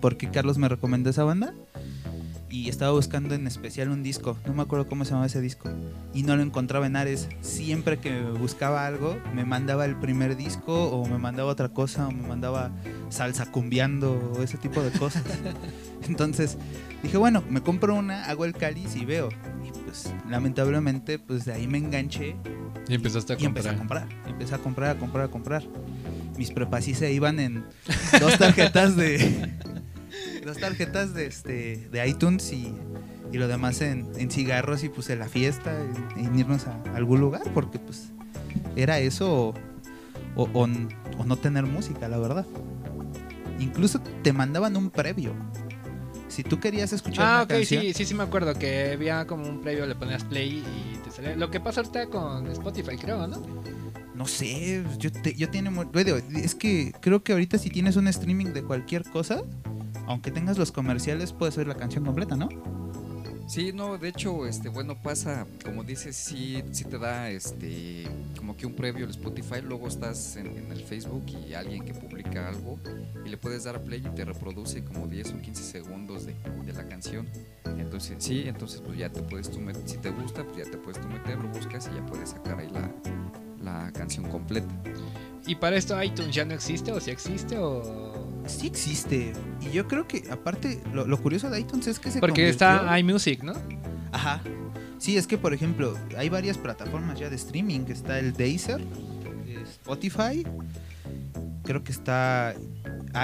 [0.00, 1.54] porque Carlos me recomendó esa banda.
[2.48, 5.68] Y estaba buscando en especial un disco, no me acuerdo cómo se llamaba ese disco,
[6.14, 7.28] y no lo encontraba en Ares.
[7.40, 12.12] Siempre que buscaba algo, me mandaba el primer disco, o me mandaba otra cosa, o
[12.12, 12.70] me mandaba
[13.08, 15.24] salsa cumbiando, o ese tipo de cosas.
[16.08, 16.56] Entonces
[17.02, 19.28] dije, bueno, me compro una, hago el cáliz y veo.
[19.64, 22.36] Y pues lamentablemente, pues de ahí me enganché
[22.88, 24.06] Y empezaste a y empecé a comprar.
[24.06, 24.28] comprar.
[24.30, 25.62] Empecé a comprar, a comprar, a comprar.
[26.38, 27.64] Mis prepas sí se iban en
[28.20, 29.50] dos tarjetas de.
[30.46, 32.72] dos tarjetas de este de iTunes y,
[33.32, 35.72] y lo demás en, en cigarros y pues en la fiesta,
[36.16, 38.10] en, en irnos a algún lugar, porque pues
[38.76, 39.54] era eso
[40.36, 40.48] o, o-
[41.18, 42.46] o no tener música, la verdad.
[43.58, 45.32] Incluso te mandaban un previo.
[46.28, 49.26] Si tú querías escuchar Ah, una ok, canción, sí, sí, sí me acuerdo que había
[49.26, 50.58] como un previo, le ponías play
[50.94, 51.36] y te salía.
[51.36, 53.40] Lo que pasa ahorita con Spotify, creo, ¿no?
[54.14, 55.70] No sé, yo, te- yo tiene
[56.34, 59.42] es que creo que ahorita si tienes un streaming de cualquier cosa,
[60.06, 62.48] aunque tengas los comerciales, puedes oír la canción completa, ¿no?
[63.48, 68.04] Sí, no, de hecho, este, bueno, pasa, como dices, sí, sí te da, este,
[68.36, 71.94] como que un previo el Spotify, luego estás en, en el Facebook y alguien que
[71.94, 72.76] publica algo
[73.24, 76.72] y le puedes dar play y te reproduce como 10 o 15 segundos de, de
[76.72, 77.28] la canción.
[77.78, 80.76] Entonces, sí, entonces pues ya te puedes tú met- si te gusta, pues ya te
[80.78, 82.90] puedes tú meter, lo buscas y ya puedes sacar ahí la,
[83.62, 84.74] la canción completa.
[85.46, 88.25] ¿Y para esto iTunes ya no existe o si existe o...?
[88.46, 89.32] Sí existe.
[89.60, 92.50] Y yo creo que, aparte, lo, lo curioso de iTunes es que se Porque convirtió-
[92.50, 93.52] está iMusic, ¿no?
[94.12, 94.40] Ajá.
[94.98, 97.80] Sí, es que, por ejemplo, hay varias plataformas ya de streaming.
[97.88, 98.80] Está el Deezer,
[99.64, 100.44] Spotify,
[101.64, 102.54] creo que está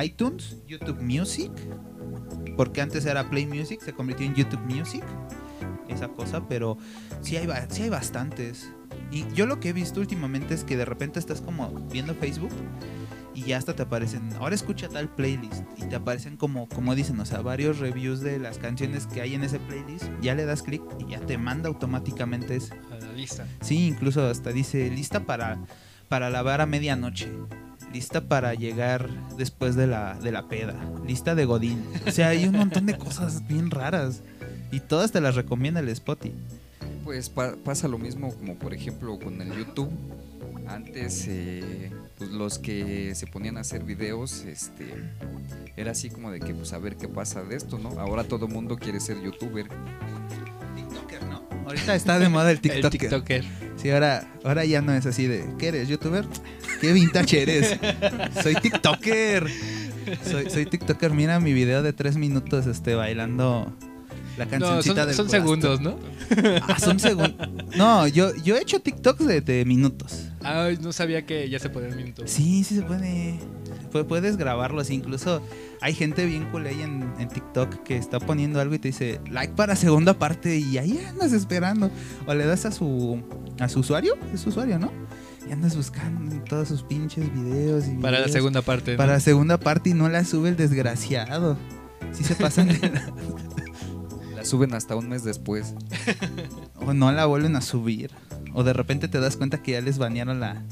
[0.04, 1.50] iTunes, YouTube Music,
[2.56, 5.02] porque antes era Play Music, se convirtió en YouTube Music,
[5.88, 6.76] esa cosa, pero
[7.22, 8.70] sí hay, sí hay bastantes.
[9.11, 12.50] Y yo lo que he visto últimamente es que de repente estás como viendo Facebook
[13.34, 17.18] y ya hasta te aparecen, ahora escucha tal playlist y te aparecen como, como dicen,
[17.20, 20.62] o sea, varios reviews de las canciones que hay en ese playlist, ya le das
[20.62, 22.74] clic y ya te manda automáticamente ese.
[22.90, 23.46] A la lista.
[23.60, 25.58] Sí, incluso hasta dice lista para,
[26.08, 27.28] para lavar a medianoche.
[27.92, 30.74] Lista para llegar después de la, de la peda.
[31.06, 31.84] Lista de Godín.
[32.06, 34.22] O sea, hay un montón de cosas bien raras.
[34.70, 36.34] Y todas te las recomienda el Spotify.
[37.04, 39.90] Pues pa- pasa lo mismo como por ejemplo con el YouTube.
[40.66, 44.92] Antes eh, pues los que se ponían a hacer videos, este,
[45.77, 47.90] era así como de que pues a ver qué pasa de esto, ¿no?
[48.01, 49.66] Ahora todo el mundo quiere ser youtuber.
[50.77, 51.42] TikToker, ¿no?
[51.66, 52.85] Ahorita está de moda el TikToker.
[52.85, 53.44] El TikToker.
[53.77, 55.88] Sí, ahora, ahora ya no es así de ¿qué eres?
[55.88, 56.25] ¿Youtuber?
[56.81, 57.79] ¿Qué vintage eres?
[58.42, 59.48] Soy TikToker.
[60.25, 61.12] Soy, soy TikToker.
[61.12, 63.72] Mira mi video de tres minutos este, bailando
[64.37, 65.98] la No, cancioncita son, del son segundos, ¿no?
[66.62, 67.48] Ah, son segundos.
[67.77, 70.31] No, yo, yo he hecho TikToks de, de minutos.
[70.44, 72.31] Ay, no sabía que ya se podía en minutos.
[72.31, 73.38] Sí, sí se puede.
[73.92, 74.90] Pu- Puedes grabarlos.
[74.90, 75.42] Incluso
[75.81, 79.20] hay gente bien cool ahí en, en TikTok que está poniendo algo y te dice
[79.31, 81.90] like para segunda parte y ahí andas esperando.
[82.26, 83.22] O le das a su,
[83.61, 84.90] a su usuario, es su usuario, ¿no?
[85.48, 87.87] Y andas buscando en todos sus pinches videos.
[87.88, 88.92] Y Para la segunda parte.
[88.92, 88.96] ¿no?
[88.98, 91.57] Para la segunda parte y no la sube el desgraciado.
[92.12, 93.12] Sí se pasan de la-
[94.37, 95.74] La suben hasta un mes después.
[96.85, 98.11] O no la vuelven a subir.
[98.54, 100.62] O de repente te das cuenta que ya les banearon la,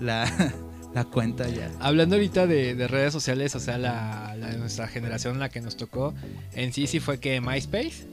[0.00, 0.30] la,
[0.94, 1.70] la cuenta ya.
[1.80, 5.60] Hablando ahorita de, de redes sociales, o sea, la, la de nuestra generación, la que
[5.60, 6.14] nos tocó,
[6.52, 8.06] en sí sí fue que MySpace.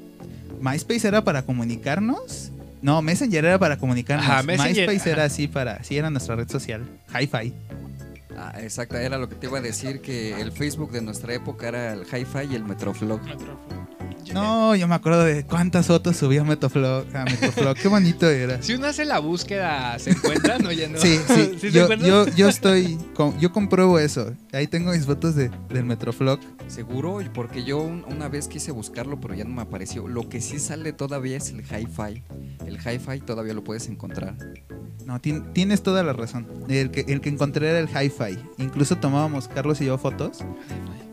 [0.59, 2.51] MySpace era para comunicarnos.
[2.81, 4.25] No, Messenger era para comunicarnos.
[4.25, 6.83] Ajá, Messenger, MySpace era así para, sí era nuestra red social.
[7.09, 7.53] Hi-Fi.
[8.37, 11.67] Ah, exacto, era lo que te iba a decir, que el Facebook de nuestra época
[11.67, 13.21] era el Hi-Fi y el Metroflog.
[14.33, 17.05] No, yo me acuerdo de cuántas fotos subía Metroflog.
[17.15, 18.61] A Metroflog, qué bonito era.
[18.61, 20.57] Si uno hace la búsqueda, ¿se encuentra?
[20.59, 20.97] No, ya no.
[20.99, 21.19] Sí,
[21.59, 22.97] sí, yo, yo, yo estoy,
[23.39, 24.33] yo compruebo eso.
[24.53, 26.39] Ahí tengo mis fotos de, del Metroflog.
[26.67, 30.07] Seguro, porque yo un- una vez quise buscarlo, pero ya no me apareció.
[30.07, 32.23] Lo que sí sale todavía es el Hi-Fi.
[32.65, 34.35] El Hi-Fi todavía lo puedes encontrar.
[35.05, 36.47] No, tien- tienes toda la razón.
[36.69, 38.37] El que, el que encontré era el hi-fi.
[38.59, 40.39] Incluso tomábamos, Carlos y yo, fotos.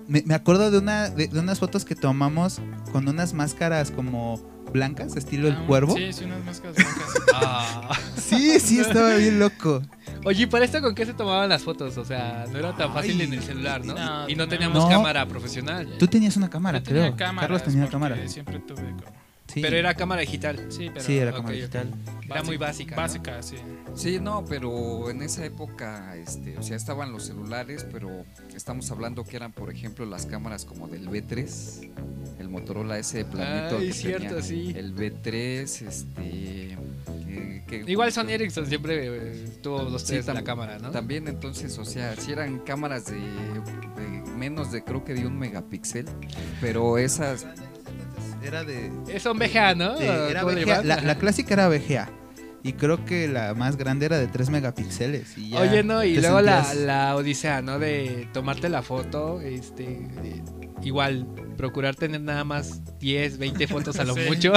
[0.09, 2.61] Me, me acuerdo de, una, de, de unas fotos que tomamos
[2.92, 4.38] con unas máscaras como
[4.73, 5.94] blancas, estilo el Ah, cuervo.
[5.97, 7.14] Sí, sí, unas máscaras blancas.
[7.35, 7.90] Ah.
[8.16, 9.83] Sí, sí, estaba bien loco.
[10.25, 11.97] Oye, ¿y para esto con qué se tomaban las fotos?
[11.99, 13.27] O sea, no era tan fácil Ay.
[13.27, 13.94] en el celular, ¿no?
[13.94, 14.88] No, y no teníamos- No.
[14.88, 15.97] cámara profesional.
[15.99, 17.16] Tú tenías una cámara, Yo tenía creo.
[17.16, 18.16] cámaras Carlos tenía cámara.
[18.29, 19.28] Siempre tuve como.
[19.53, 19.63] Sí.
[19.63, 20.67] Pero era cámara digital.
[20.69, 21.05] Sí, pero.
[21.05, 21.89] Sí, era cámara digital.
[22.29, 22.95] Era muy básica.
[22.95, 23.01] ¿no?
[23.03, 23.57] Básica, sí.
[23.95, 29.25] Sí, no, pero en esa época, este, o sea, estaban los celulares, pero estamos hablando
[29.25, 31.91] que eran, por ejemplo, las cámaras como del B3,
[32.39, 34.75] el Motorola ese planito Ay, que cierto, tenía, sí.
[34.77, 36.77] el B3, este,
[37.27, 40.91] que- que- Igual Sony Ericsson siempre eh, tuvo los Sí, tres de la cámara, ¿no?
[40.91, 45.39] También entonces, o sea, si eran cámaras de, de menos de creo que de un
[45.39, 46.07] megapíxel,
[46.61, 47.47] pero esas
[48.43, 48.91] Era de.
[49.09, 49.97] Es un VGA, ¿no?
[49.99, 50.75] de- era ¿Cómo le VGA.
[50.83, 50.88] llaman?
[50.88, 52.09] La, la clásica era VGA.
[52.62, 55.38] Y creo que la más grande era de 3 megapíxeles.
[55.38, 57.79] y ya Oye, no, y luego la, sentías- la odisea, ¿no?
[57.79, 60.09] De tomarte la foto, este,
[60.83, 61.27] igual,
[61.59, 64.21] procurar tener nada más 10, 20 fotos a lo Sí.
[64.27, 64.53] mucho,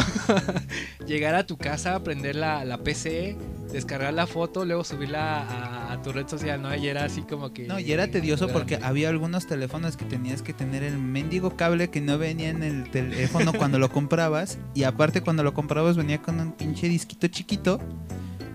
[1.05, 3.35] llegar a tu casa, prender la, la PC,
[3.73, 6.73] descargar la foto, luego subirla a, a tu red social, ¿no?
[6.75, 7.67] Y era así como que...
[7.67, 11.89] No, y era tedioso porque había algunos teléfonos que tenías que tener el mendigo cable
[11.89, 14.57] que no venía en el teléfono cuando lo comprabas.
[14.73, 17.79] Y aparte cuando lo comprabas venía con un pinche disquito chiquito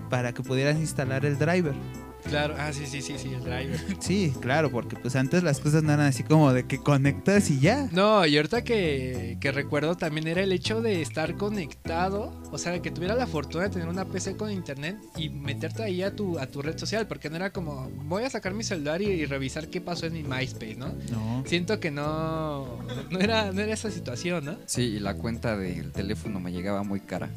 [0.09, 1.74] para que pudieras instalar el driver.
[2.28, 3.80] Claro, ah, sí, sí, sí, sí, el driver.
[4.00, 7.60] Sí, claro, porque pues antes las cosas no eran así como de que conectas y
[7.60, 7.88] ya.
[7.92, 12.80] No, y ahorita que, que recuerdo también era el hecho de estar conectado, o sea,
[12.82, 16.38] que tuviera la fortuna de tener una PC con internet y meterte ahí a tu,
[16.38, 19.26] a tu red social, porque no era como, voy a sacar mi celular y, y
[19.26, 20.94] revisar qué pasó en mi MySpace, ¿no?
[21.10, 21.42] No.
[21.46, 22.78] Siento que no,
[23.10, 24.56] no era, no era esa situación, ¿no?
[24.66, 27.30] Sí, y la cuenta del teléfono me llegaba muy cara.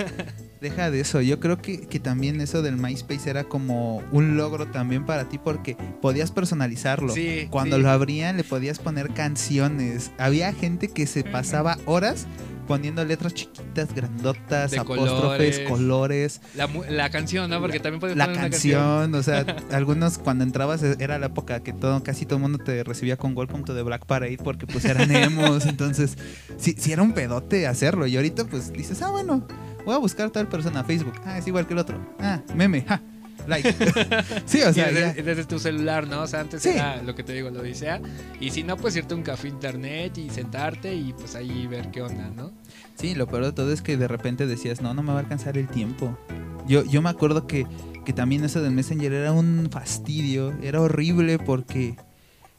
[0.60, 4.66] Deja de eso, yo creo que, que también eso del MySpace era como un logro
[4.66, 7.12] también para ti porque podías personalizarlo.
[7.12, 7.82] Sí, Cuando sí.
[7.82, 10.10] lo abrían le podías poner canciones.
[10.18, 12.26] Había gente que se pasaba horas
[12.66, 15.68] poniendo letras chiquitas, grandotas, De apóstrofes, colores.
[15.68, 17.60] colores, La, la canción, ¿no?
[17.60, 21.26] Porque también puedes la poner una canción, o sea, algunos cuando entrabas e- era la
[21.26, 24.38] época que todo casi todo el mundo te recibía con Welcome to the Black Parade
[24.44, 26.16] porque pues eran emos, entonces
[26.58, 29.48] sí, sí era un pedote hacerlo y ahorita pues dices, "Ah, bueno,
[29.84, 31.14] voy a buscar tal persona Facebook.
[31.24, 31.98] Ah, es igual que el otro.
[32.20, 33.02] Ah, meme, ja,
[33.46, 33.72] like."
[34.46, 36.22] sí, o sea, desde, tu celular, ¿no?
[36.22, 36.70] O sea, antes Sí.
[36.70, 38.00] era lo que te digo, lo odisea.
[38.40, 41.90] Y si no, pues irte a un café internet y sentarte y pues ahí ver
[41.90, 42.52] qué onda, ¿no?
[42.96, 45.20] Sí, lo peor de todo es que de repente decías, no, no me va a
[45.22, 46.18] alcanzar el tiempo.
[46.66, 47.66] Yo, yo me acuerdo que,
[48.04, 51.96] que también eso del Messenger era un fastidio, era horrible porque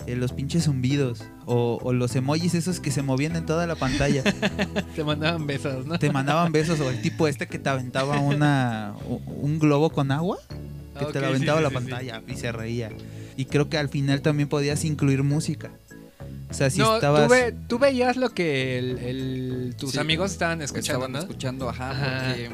[0.08, 3.76] eh, los pinches zumbidos o, o los emojis esos que se movían en toda la
[3.76, 4.24] pantalla
[4.96, 6.00] Te mandaban besos, ¿no?
[6.00, 8.96] te mandaban besos o el tipo este que te aventaba una,
[9.28, 10.40] un globo con agua
[11.00, 12.90] que te lo sí, aventaba sí, la sí, pantalla y se reía.
[13.38, 15.72] Y creo que al final también podías incluir música.
[16.50, 17.28] O sea, si no, estabas...
[17.28, 21.20] tú, ve- tú veías lo que el- el- tus Sí, amigos estaban escuchando, Estaban ¿no?
[21.20, 22.28] escuchando, ajá, Ajá.
[22.36, 22.50] porque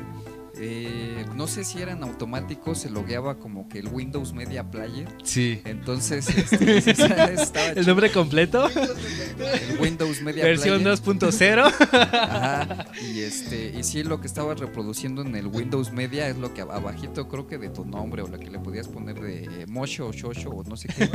[0.60, 5.08] eh, no sé si eran automáticos, se logueaba como que el Windows Media Player.
[5.24, 5.62] Sí.
[5.65, 6.78] Entonces, este,
[7.34, 8.67] estaba ¿El nombre completo?
[8.70, 11.00] El Windows Media Versión Player.
[11.00, 11.74] 2.0.
[12.12, 16.54] Ajá, y este, y sí lo que estabas reproduciendo en el Windows Media es lo
[16.54, 19.43] que ab- abajito creo que de tu nombre o la que le podías poner de
[19.43, 21.10] eh, Mocho o Shosho o no sé qué.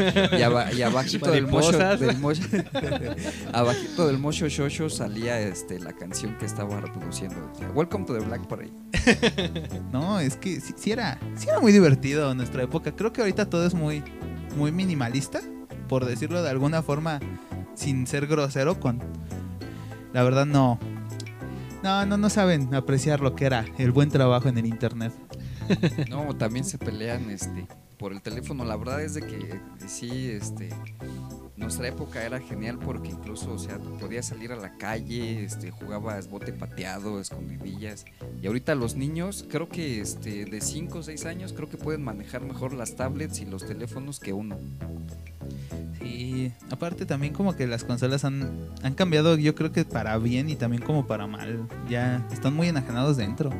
[0.72, 2.00] Y, y abajito del Mocho, Mariposas.
[2.00, 2.42] del Mocho-
[3.52, 7.52] abajito del Mocho Shosho salía este la canción que estaba reproduciendo.
[7.74, 8.72] Welcome to the Black Parade.
[9.92, 12.92] No, es que sí, era, era muy divertido en nuestra época.
[12.92, 14.02] Creo que ahorita todo es muy,
[14.56, 15.40] muy minimalista,
[15.88, 17.20] por decirlo de alguna forma,
[17.74, 18.80] sin ser grosero.
[18.80, 19.00] Con
[20.12, 20.78] la verdad no,
[21.82, 25.12] no, no, no saben apreciar lo que era el buen trabajo en el internet.
[26.10, 27.66] No, también se pelean este
[27.96, 28.64] por el teléfono.
[28.64, 30.70] La verdad es de que eh, sí, este
[31.62, 36.28] nuestra época era genial porque incluso, o sea, podías salir a la calle, este, jugabas
[36.28, 38.04] bote pateado, escondidillas.
[38.42, 42.02] Y ahorita los niños, creo que este, de 5 o 6 años, creo que pueden
[42.02, 44.58] manejar mejor las tablets y los teléfonos que uno.
[46.00, 50.50] Sí, aparte también como que las consolas han, han cambiado, yo creo que para bien
[50.50, 51.68] y también como para mal.
[51.88, 53.50] Ya están muy enajenados dentro,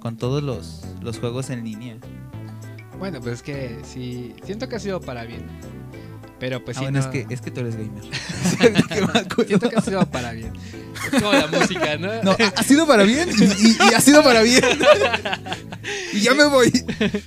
[0.00, 1.96] con todos los, los juegos en línea.
[2.98, 5.42] Bueno, pues es que sí, siento que ha sido para bien.
[6.44, 8.04] Pero pues ah, sí, bueno, no- es que, es que tú eres gamer.
[9.46, 10.52] Siento que ha sido para bien.
[11.10, 12.22] Es como la música, ¿no?
[12.22, 14.62] No, ha, ha sido para bien y, y- y ha sido para bien.
[16.12, 16.70] y ya me voy.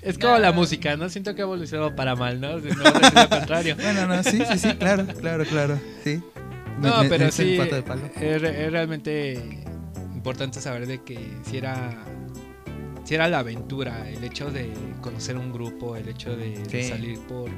[0.03, 1.09] Es como la música, ¿no?
[1.09, 2.59] Siento que ha evolucionado para mal, ¿no?
[2.59, 3.75] No lo contrario.
[3.75, 5.79] Bueno, no, sí, sí, sí, claro, claro, claro.
[6.03, 6.21] Sí.
[6.79, 7.57] No, Me- pero me sí,
[8.21, 9.63] es realmente
[10.13, 11.17] importante saber de que
[11.49, 11.89] si era,
[13.07, 17.49] si era la aventura, el hecho de conocer un grupo, el hecho de, salir por,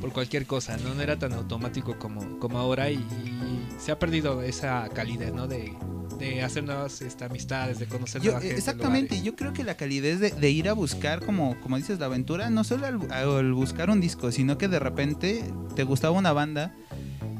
[0.00, 0.92] por cualquier cosa, ¿no?
[0.92, 5.46] No era tan automático como, como ahora y, y se ha perdido esa calidez, ¿no?
[5.46, 5.72] De,
[6.18, 9.22] de hacer nuevas este, amistades, de conocer Yo, gente, exactamente, lugares.
[9.24, 12.50] yo creo que la calidez de, de ir a buscar, como, como dices, la aventura,
[12.50, 15.44] no solo al, al buscar un disco, sino que de repente
[15.76, 16.74] te gustaba una banda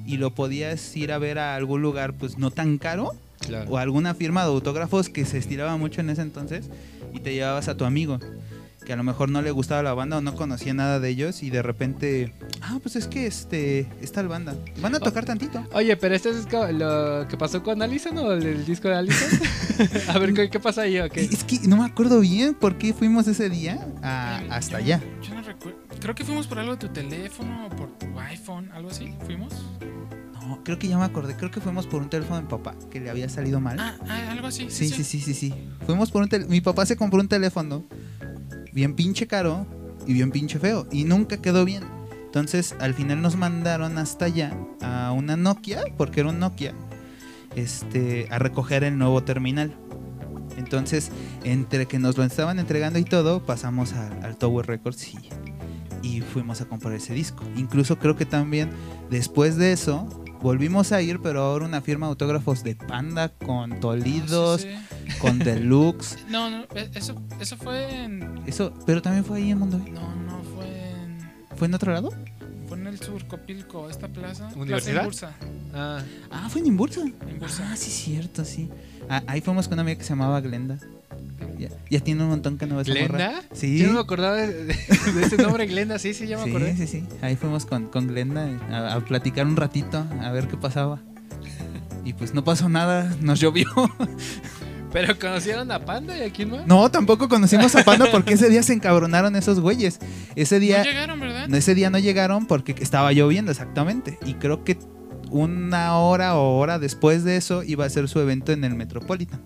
[0.07, 3.11] y lo podías ir a ver a algún lugar, pues no tan caro,
[3.45, 3.69] Claro.
[3.73, 6.71] o alguna firma de autógrafos que se estiraba mucho en ese entonces,
[7.13, 8.19] y te llevabas a tu amigo,
[8.85, 11.43] que a lo mejor no le gustaba la banda o no conocía nada de ellos,
[11.43, 15.65] y de repente, ah, pues es que este, está la banda, van a tocar tantito.
[15.73, 19.29] Oye, pero esto es lo que pasó con Alison o el, disco de Alison.
[20.09, 23.27] a ver, ¿qué, qué pasa ahí Es que no me acuerdo bien por qué fuimos
[23.29, 25.01] ese día a- Yo- hasta yo- allá.
[25.23, 25.79] Yo no recuerdo.
[26.01, 29.15] Creo que fuimos por algo de tu teléfono o por tu iPhone, algo así.
[29.25, 29.53] ¿Fuimos?
[30.47, 31.37] No, creo que ya me acordé.
[31.37, 33.79] Creo que fuimos por un teléfono de mi papá que le había salido mal.
[33.79, 34.67] Ah, ah, algo así.
[34.71, 35.55] sí, sí, sí, sí, sí.
[35.87, 37.85] Fuimos por un tel- Mi papá se compró un teléfono
[38.73, 39.67] bien pinche caro
[40.07, 41.85] y bien pinche feo y nunca quedó bien.
[42.25, 46.73] Entonces, al final nos mandaron hasta allá a una Nokia, porque era un Nokia,
[47.57, 49.77] este, a recoger el nuevo terminal.
[50.57, 51.11] Entonces,
[51.45, 55.19] entre que nos lo estaban entregando y todo, pasamos al, al Tower Records y,
[56.03, 57.45] y fuimos a comprar ese disco.
[57.57, 58.71] Incluso creo que también
[59.11, 60.09] después de eso
[60.43, 64.69] volvimos a ir, pero ahora una firma de autógrafos de Panda con Tolidos, Sí,
[65.09, 65.19] sí.
[65.19, 66.19] con Deluxe.
[66.29, 68.43] No, no, e- eso, eso fue en.
[68.47, 69.79] Eso, pero también fue ahí en Mundo.
[69.79, 70.67] No, no, fue
[71.57, 72.11] ¿Fue en otro lado?
[72.69, 74.49] Fue en el sur, Copilco, esta plaza.
[74.57, 75.03] ¿Universidad?
[75.05, 75.33] Plaza
[75.75, 76.01] Ah,
[76.31, 77.01] Ah, fue en Imbursa.
[77.01, 77.29] Imbursa.
[77.31, 77.69] En Bursa.
[77.71, 78.69] Ah, sí, cierto, sí.
[79.09, 80.79] Ah, ahí fuimos con una amiga que se llamaba Glenda.
[81.59, 82.93] Ya, ya tiene un montón que no ves a.
[82.93, 83.43] ¿Glenda?
[83.53, 83.79] Sí.
[83.79, 85.99] Yo no me acordaba de, de- de ese nombre, Glenda.
[85.99, 86.77] Sí, sí, ya me Sí, acordé.
[86.77, 87.05] sí, sí.
[87.23, 91.01] Ahí fuimos con, con Glenda a, a platicar un ratito, a ver qué pasaba.
[92.05, 93.67] Y pues no pasó nada, nos llovió.
[94.93, 96.67] Pero conocieron a Panda y a quién más.
[96.67, 99.99] No, tampoco conocimos a Panda porque ese día se encabronaron esos güeyes.
[100.37, 104.19] Ese día, No llegaron, ese día no llegaron porque estaba lloviendo exactamente.
[104.27, 104.77] Y creo que
[105.31, 109.41] una hora o hora después de eso iba a ser su evento en el Metropolitan.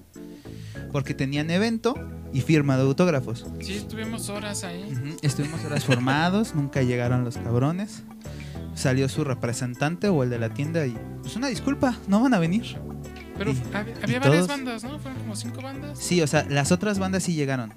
[0.92, 1.94] Porque tenían evento
[2.32, 3.46] y firma de autógrafos.
[3.60, 5.16] Sí, estuvimos horas ahí.
[5.22, 8.02] Estuvimos horas formados, nunca llegaron los cabrones.
[8.74, 12.38] Salió su representante o el de la tienda y pues una disculpa, no van a
[12.38, 12.76] venir.
[13.38, 14.98] Pero Y- había, y había varias todos- bandas, ¿no?
[14.98, 15.98] Fueron como cinco bandas.
[15.98, 17.72] Sí, o sea, las otras bandas sí llegaron.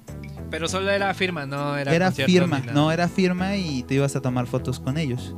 [0.49, 4.21] Pero solo era firma, no era Era, firma, no era firma y te ibas a
[4.21, 5.35] tomar fotos con ellos.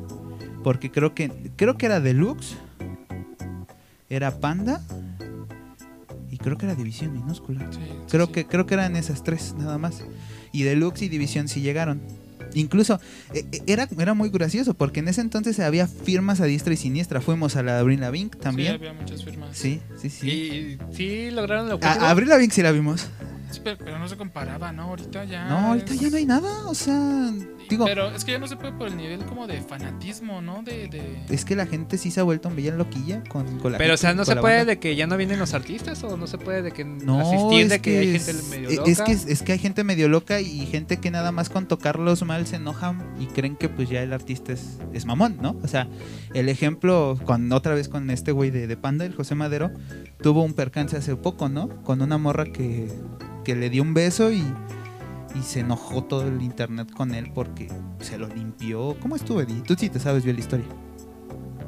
[0.63, 2.55] Porque creo que creo que era Deluxe,
[4.09, 4.81] era Panda
[6.41, 7.67] creo que era División minúscula.
[7.71, 8.31] Sí, sí, Creo sí.
[8.33, 10.03] que creo que eran esas tres nada más.
[10.51, 12.01] Y Deluxe y División sí llegaron.
[12.53, 12.99] Incluso
[13.33, 16.77] eh, eh, era, era muy gracioso porque en ese entonces había firmas a diestra y
[16.77, 17.21] siniestra.
[17.21, 18.73] Fuimos a la de Abril Lavigne Sí, también.
[18.73, 19.49] había muchas firmas.
[19.57, 20.29] Sí, sí, sí.
[20.29, 22.03] ¿Y sí lograron lo objetivo?
[22.03, 23.07] A, a Avril Lavigne sí la vimos.
[23.51, 24.83] Sí, pero, pero no se comparaba, ¿no?
[24.83, 25.47] Ahorita ya.
[25.47, 26.67] No, ahorita es- ya no hay nada.
[26.67, 27.31] O sea,
[27.71, 30.61] digo, Pero es que ya no se puede por el nivel como de fanatismo, ¿no?
[30.63, 30.87] De.
[30.87, 31.21] de...
[31.29, 33.95] es que la gente sí se ha vuelto un bien loquilla con, con la Pero,
[33.95, 34.71] o sea, ¿no se puede banda.
[34.73, 36.03] de que ya no vienen los artistas?
[36.03, 38.69] ¿O no se puede de que No, asistir de es que, hay es- gente medio
[38.69, 38.91] es- loca?
[38.91, 42.23] Es que, es que hay gente medio loca y gente que nada más con tocarlos
[42.23, 45.55] mal se enojan y creen que pues ya el artista es, es mamón, ¿no?
[45.63, 45.87] O sea,
[46.33, 49.71] el ejemplo, con otra vez con este güey de, de Panda, el José Madero,
[50.21, 51.69] tuvo un percance hace poco, ¿no?
[51.83, 52.87] Con una morra que,
[53.43, 54.43] que le dio un beso y,
[55.35, 58.95] y se enojó todo el internet con él porque se lo limpió.
[59.01, 59.61] ¿Cómo estuvo, Eddie?
[59.61, 60.65] Tú sí te sabes bien la historia.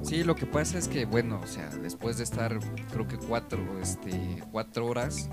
[0.02, 2.60] Sí, lo que pasa es que, bueno, o sea, después de estar,
[2.92, 5.30] creo que cuatro, este, cuatro horas,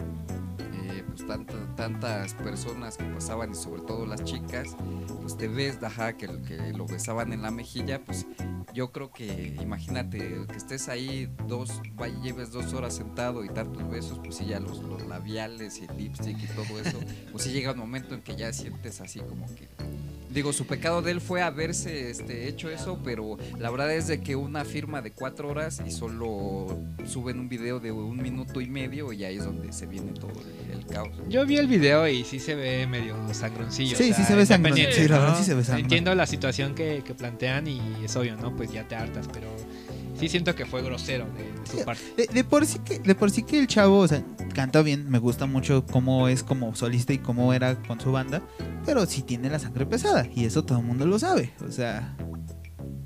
[0.85, 4.77] eh, pues tanta- tantas personas que pasaban y sobre todo las chicas,
[5.21, 8.27] pues te ves, ajá, que, que lo besaban en la mejilla, pues
[8.73, 11.81] yo creo que, imagínate, que estés ahí dos,
[12.23, 15.97] lleves dos horas sentado y tantos besos, pues sí, ya los, los labiales y el
[15.97, 16.99] lipstick y todo eso,
[17.33, 19.69] pues sí llega un momento en que ya sientes así como que
[20.33, 24.21] Digo, su pecado de él fue haberse este, hecho eso, pero la verdad es de
[24.21, 28.69] que una firma de cuatro horas y solo suben un video de un minuto y
[28.69, 30.31] medio y ahí es donde se viene todo
[30.71, 31.09] el, el caos.
[31.29, 33.97] Yo vi el video y sí se ve medio sangroncillo.
[33.97, 35.23] Sí, o sea, sí se ve independiente, Sí, la ¿no?
[35.23, 35.85] verdad sí se ve sangrón.
[35.85, 38.55] Entiendo la situación que, que plantean y es obvio, ¿no?
[38.55, 39.49] Pues ya te hartas, pero
[40.21, 42.03] sí siento que fue grosero de, de su parte.
[42.17, 44.23] De, de por sí que, de por sí que el chavo, o sea,
[44.55, 48.43] canta bien, me gusta mucho cómo es como solista y cómo era con su banda,
[48.85, 52.15] pero sí tiene la sangre pesada y eso todo el mundo lo sabe, o sea,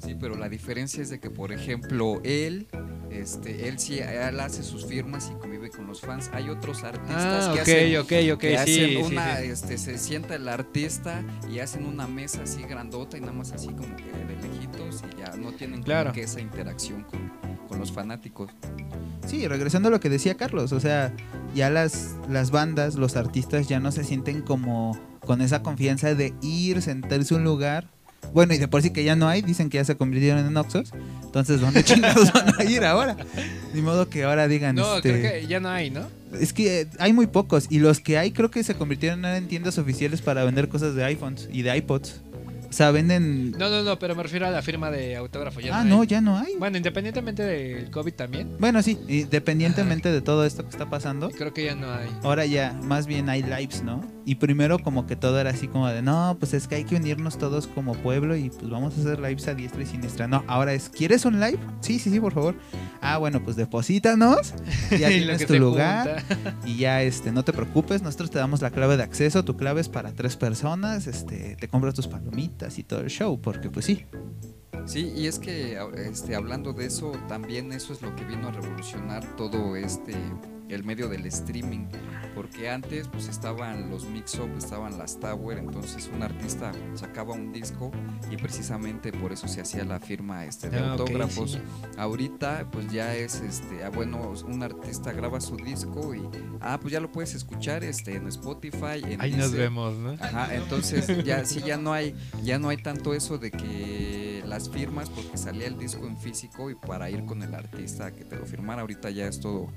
[0.04, 2.66] Sí, pero la diferencia es de que, por ejemplo, él,
[3.10, 6.28] este, él sí, él hace sus firmas y convive con los fans.
[6.32, 9.44] Hay otros artistas Ah, que hacen ok, ok, que sí, hacen una, sí.
[9.46, 13.68] este, se sienta el artista y hacen una mesa así grandota y nada más así
[13.68, 16.12] como que de lejitos y ya no tienen como Claro.
[16.12, 17.30] que esa interacción con,
[17.68, 18.50] con los fanáticos.
[19.26, 21.12] sí, regresando a lo que decía Carlos, o sea,
[21.54, 26.34] ya las, las bandas, los artistas ya no se sienten como con esa confianza de
[26.42, 27.90] ir, sentarse a un lugar.
[28.34, 30.56] Bueno, y de por sí que ya no hay, dicen que ya se convirtieron en
[30.56, 30.90] Oxos.
[31.22, 33.16] Entonces, ¿dónde chingados van a ir ahora?
[33.72, 34.74] Ni modo que ahora digan.
[34.74, 36.08] No, este, creo que ya no hay, ¿no?
[36.38, 39.46] Es que eh, hay muy pocos y los que hay creo que se convirtieron en
[39.46, 42.22] tiendas oficiales para vender cosas de iPhones y de iPods.
[42.74, 43.52] O sea, venden...
[43.52, 45.60] No, no, no, pero me refiero a la firma de autógrafo.
[45.60, 46.08] Ya ah, no, hay.
[46.08, 46.56] ya no hay.
[46.58, 51.54] Bueno, independientemente del COVID también, Bueno, sí, independientemente de todo esto que está pasando, creo
[51.54, 52.10] que ya no hay.
[52.24, 54.02] ahora ya más bien hay lives, ¿no?
[54.26, 56.96] Y primero como que todo era así como de, no, pues es que hay que
[56.96, 60.26] unirnos todos como pueblo y pues vamos a hacer lives a diestra y siniestra.
[60.26, 61.58] No, ahora es, ¿quieres un live?
[61.80, 62.56] Sí, sí, sí, por favor.
[63.00, 64.52] Ah, bueno, pues deposítanos,
[64.90, 66.24] ya tienes tu lugar.
[66.26, 66.56] junta.
[66.66, 69.80] Y ya, este, no te preocupes, nosotros te damos la clave de acceso, tu clave
[69.80, 73.86] es para tres personas, este, te compras tus palomitas y todo el show, porque pues
[73.86, 74.04] sí.
[74.86, 78.52] Sí, y es que este, hablando de eso, también eso es lo que vino a
[78.52, 80.14] revolucionar todo este
[80.74, 81.86] el medio del streaming,
[82.34, 87.90] porque antes pues estaban los mix-up, estaban las tower, entonces un artista sacaba un disco
[88.30, 91.52] y precisamente por eso se hacía la firma este de Ah, autógrafos.
[91.52, 91.58] sí.
[91.96, 96.22] Ahorita pues ya es este, ah, bueno, un artista graba su disco y
[96.60, 100.12] ah, pues ya lo puedes escuchar este en Spotify, en Ahí nos vemos, ¿no?
[100.20, 104.68] Ajá, entonces ya sí ya no hay ya no hay tanto eso de que las
[104.68, 108.36] firmas porque salía el disco en físico y para ir con el artista que te
[108.36, 109.68] lo firmara ahorita ya es todo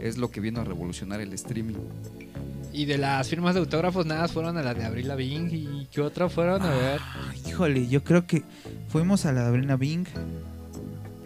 [0.00, 1.76] es lo que vino a revolucionar el streaming.
[2.72, 5.50] Y de las firmas de autógrafos, nada, fueron a la de Abril Lavigne.
[5.50, 6.62] ¿Y qué otra fueron?
[6.62, 7.00] A ver.
[7.46, 8.42] Híjole, yo creo que
[8.88, 10.06] fuimos a la de Abrina Bing.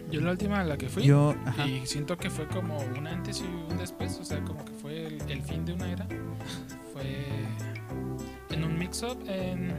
[0.09, 1.03] Yo la última a la que fui.
[1.03, 1.67] Yo, ajá.
[1.67, 5.07] Y siento que fue como un antes y un después, o sea, como que fue
[5.07, 6.07] el, el fin de una era.
[6.93, 7.25] Fue
[8.49, 9.73] en un mix-up en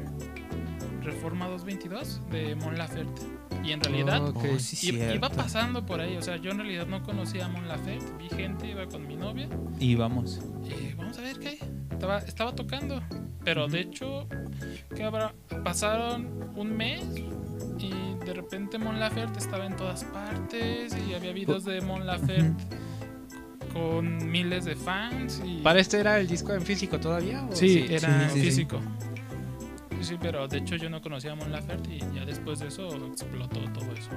[1.02, 3.22] Reforma 222 de Mon Laferte.
[3.64, 4.44] Y en realidad Ok.
[4.54, 7.48] Oh, sí, i- iba pasando por ahí, o sea, yo en realidad no conocía a
[7.48, 9.48] Mon Laferte, vi gente, iba con mi novia
[9.78, 10.40] Y vamos.
[10.64, 11.58] y vamos a ver qué.
[11.90, 13.00] Estaba, estaba tocando,
[13.44, 14.26] pero de hecho,
[14.96, 15.32] ¿qué habrá?
[15.62, 17.04] Pasaron un mes
[17.78, 17.90] y
[18.24, 22.64] de repente Mon Laferte estaba en todas partes y había videos de Mon Laferte
[23.72, 25.40] con miles de fans.
[25.46, 25.58] Y...
[25.62, 27.44] ¿Para este era el disco en físico todavía?
[27.44, 28.46] o Sí, era sí, sí, sí.
[28.46, 28.80] físico.
[30.02, 32.66] Sí, sí, pero de hecho yo no conocía a Mon Laferte y ya después de
[32.68, 34.10] eso explotó todo eso.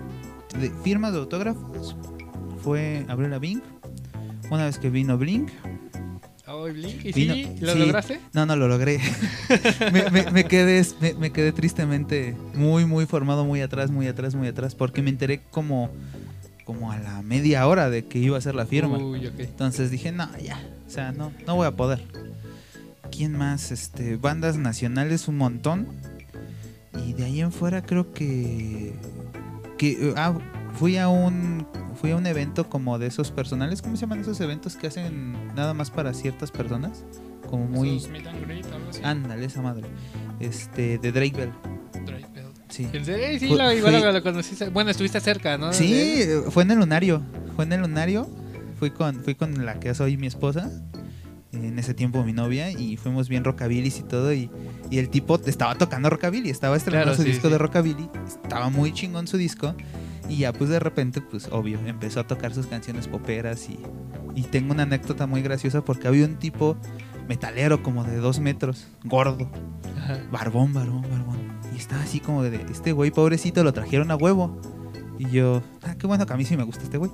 [0.59, 1.95] De firmas de autógrafos
[2.63, 3.61] fue Abril Bing.
[4.49, 5.49] Una vez que vino Blink.
[6.47, 7.05] Oh, ¿y Blink?
[7.05, 7.55] ¿Y Vino- sí?
[7.61, 7.79] ¿Lo sí.
[7.79, 8.19] lograste?
[8.33, 8.99] No, no lo logré.
[9.93, 14.33] me, me- me quedé, me, me quedé tristemente muy, muy formado, muy atrás, muy atrás,
[14.33, 14.73] muy atrás.
[14.73, 15.91] Porque me enteré como,
[16.63, 18.97] como a la media hora de que iba a ser la firma.
[18.97, 19.39] Uy, ok.
[19.39, 20.59] Entonces dije, no, ya.
[20.88, 22.03] O sea, no, no voy a poder.
[23.16, 23.72] ¿Quién más?
[23.72, 25.88] Este, bandas nacionales un montón.
[27.05, 28.93] Y de ahí en fuera creo que.
[29.78, 30.38] que eh, ah,
[30.78, 31.68] fui a un.
[31.99, 33.82] Fui a un evento como de esos personales.
[33.82, 37.03] ¿Cómo se llaman esos eventos que hacen nada más para ciertas personas?
[37.49, 38.05] Como muy.
[38.11, 39.01] Meet and greet, algo así.
[39.03, 39.86] Ándale, esa madre.
[40.39, 41.51] Este, de Drake Bell.
[42.05, 42.45] Drake Bell.
[42.70, 42.88] Sí.
[42.91, 43.39] ¿En serio?
[43.39, 44.70] Sí, Fue- lo, igual fui- lo, lo conociste.
[44.70, 45.72] Bueno, estuviste cerca, ¿no?
[45.72, 47.22] Sí, fue en el lunario.
[47.55, 48.28] Fue en el lunario.
[48.78, 50.70] Fui con, fui con la que es hoy mi esposa.
[51.56, 52.72] En ese tiempo mi novia.
[52.72, 54.34] Y fuimos bien rockabilly y todo.
[54.34, 54.49] Y,
[54.89, 56.49] y el tipo estaba tocando rockabilly.
[56.49, 57.53] Estaba estrenando Claro, su sí, disco sí.
[57.53, 58.10] de rockabilly.
[58.43, 59.76] Estaba muy chingón su disco.
[60.30, 63.70] Y ya pues de repente, pues obvio, empezó a tocar sus canciones poperas.
[63.70, 63.80] Y,
[64.36, 66.78] y tengo una anécdota muy graciosa porque había un tipo
[67.28, 68.88] metalero como de dos metros.
[69.03, 69.49] Gordo.
[69.97, 70.20] Ajá.
[70.32, 71.38] Barbón, barbón, barbón.
[71.74, 74.60] Y estaba así como de, este güey pobrecito lo trajeron a huevo.
[75.18, 77.11] Y yo, ah, qué bueno que a mí sí me gusta este güey.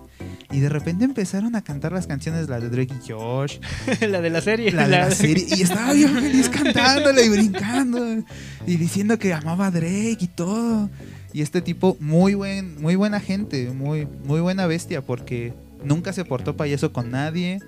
[0.52, 3.60] Y de repente empezaron a cantar las canciones, la de Drake y Josh,
[4.08, 4.72] la de la serie.
[4.72, 5.46] la de la serie.
[5.50, 8.24] Y estaba bien feliz cantándola y brincando.
[8.66, 10.90] Y diciendo que amaba a Drake y todo.
[11.34, 16.26] Y este tipo, muy buen, muy buena gente, muy, muy buena bestia, porque nunca se
[16.26, 17.60] portó payaso con nadie.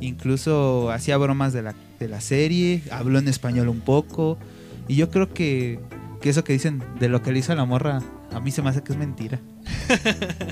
[0.00, 4.38] Incluso hacía bromas de la, de la serie, habló en español un poco.
[4.86, 5.80] Y yo creo que,
[6.20, 8.02] que eso que dicen de lo que le hizo a la morra,
[8.32, 9.40] a mí se me hace que es mentira.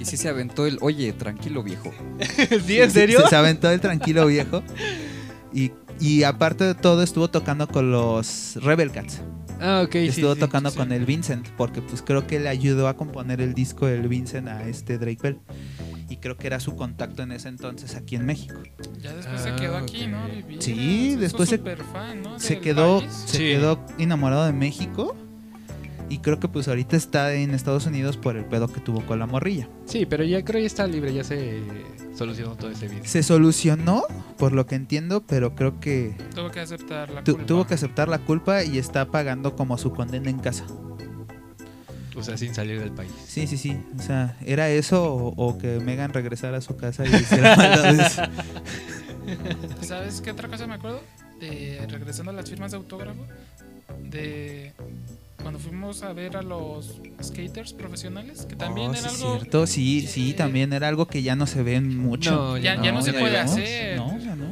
[0.01, 1.93] Y sí se aventó el, oye, tranquilo viejo.
[2.66, 3.20] ¿Sí, en serio?
[3.22, 4.62] Se, se aventó el tranquilo viejo.
[5.53, 9.20] Y, y aparte de todo, estuvo tocando con los Rebel Cats.
[9.61, 9.95] Ah, ok.
[9.97, 10.41] estuvo sí.
[10.41, 10.78] tocando sí.
[10.78, 14.49] con el Vincent, porque pues creo que le ayudó a componer el disco del Vincent
[14.49, 15.38] a este Drake Bell.
[16.09, 18.57] Y creo que era su contacto en ese entonces aquí en México.
[19.01, 20.07] Ya después Ah, se quedó aquí.
[20.09, 20.26] ¿no?
[20.28, 20.61] Vivir.
[20.62, 22.41] Sí, después se- fan, ¿no?
[22.41, 23.12] Se quedó, país.
[23.26, 23.45] se Sí.
[23.45, 25.14] quedó enamorado de México.
[26.11, 29.19] Y creo que pues ahorita está en Estados Unidos por el pedo que tuvo con
[29.21, 29.69] la morrilla.
[29.87, 31.63] Sí, pero ya creo que está libre, ya se
[32.17, 33.05] solucionó todo ese video.
[33.05, 34.03] Se solucionó,
[34.37, 37.47] por lo que entiendo, pero creo que Tuvo que aceptar la tu- culpa.
[37.47, 40.67] tuvo que aceptar la culpa y está pagando como su condena en casa.
[42.17, 43.13] O sea, sin salir del país.
[43.27, 43.81] Sí, sí, sí.
[43.97, 48.21] O sea, ¿era eso o, o que Megan regresara a su casa y hiciera maldades?
[49.83, 51.01] ¿Sabes qué otra cosa me acuerdo?
[51.41, 53.25] De, regresando a las firmas de autógrafo,
[54.03, 54.73] de
[55.41, 59.38] cuando fuimos a ver a los skaters profesionales, que también Oh, era sí, algo...
[59.38, 59.66] cierto.
[59.66, 62.30] Sí, sí, eh, también era algo que ya no se ve mucho.
[62.30, 63.97] No, Ya- ya no se puede hacer.
[63.97, 64.47] No, ya no.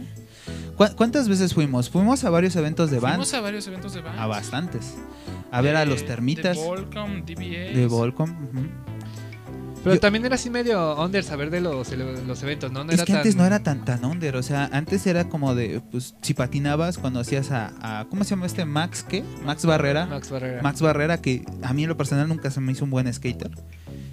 [0.76, 1.90] ¿Cu- ¿Cuántas veces fuimos?
[1.90, 3.14] Fuimos a varios eventos de band.
[3.16, 4.18] Fuimos a varios eventos de band.
[4.18, 4.96] A bastantes.
[5.50, 7.74] A ver a los termitas De Volcom, DBA.
[7.76, 8.30] de Volcom.
[8.30, 8.68] ujú.
[9.84, 11.90] Pero Yo- también era así medio under saber de los,
[12.26, 12.84] los eventos, ¿no?
[12.84, 13.20] No es era que tan...
[13.20, 16.98] antes no era tan tan under, o sea, antes era como de, pues, si patinabas,
[16.98, 18.64] conocías a, a- ¿cómo se llama este?
[18.64, 19.22] Max, ¿qué?
[19.44, 20.06] Max Barrera.
[20.06, 20.62] Max Barrera.
[20.62, 23.50] Max Barrera, que a mí en lo personal nunca se me hizo un buen skater.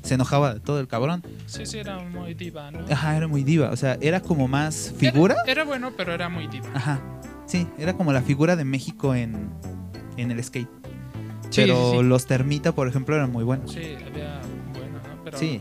[0.03, 1.23] Se enojaba de todo el cabrón.
[1.47, 2.85] Sí, sí, era muy diva, ¿no?
[2.91, 3.71] Ajá, era muy diva.
[3.71, 5.33] O sea, era como más figura.
[5.45, 6.67] Era, era bueno, pero era muy diva.
[6.75, 7.01] Ajá.
[7.47, 9.49] Sí, era como la figura de México en,
[10.17, 10.69] en el skate.
[11.49, 12.03] Sí, Pero sí, sí.
[12.03, 13.71] los Termita, por ejemplo, eran muy buenos.
[13.71, 14.41] Sí, había.
[15.25, 15.59] Pero Sí.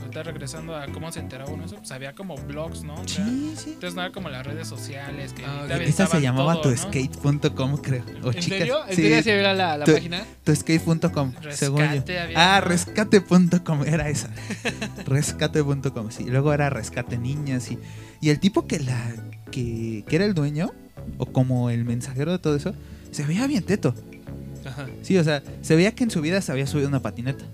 [0.00, 2.94] ahorita regresando a cómo se enteraba uno de eso, pues había como blogs, ¿no?
[2.94, 3.70] O sea, Sí, sí.
[3.70, 5.66] Entonces no era como las redes sociales que Ah.
[5.80, 8.02] Esa se llamaba tuskate.com, creo.
[8.22, 8.58] O ¿En chicas.
[8.58, 8.78] serio?
[8.88, 10.24] ¿En Sí, serio se era la, la Tu- página?
[10.44, 11.86] tuskate.com, según yo.
[11.86, 14.28] Rescate había, Ah, rescate.com, era esa.
[15.06, 16.24] rescate.com, sí.
[16.24, 17.78] Y luego era rescate niñas y,
[18.20, 19.12] y el tipo que la
[19.50, 20.72] que, que era el dueño
[21.16, 22.74] o como el mensajero de todo eso,
[23.10, 23.94] se veía bien teto.
[24.66, 24.86] Ajá.
[25.02, 27.44] Sí, o sea, se veía que en su vida se había subido una patineta.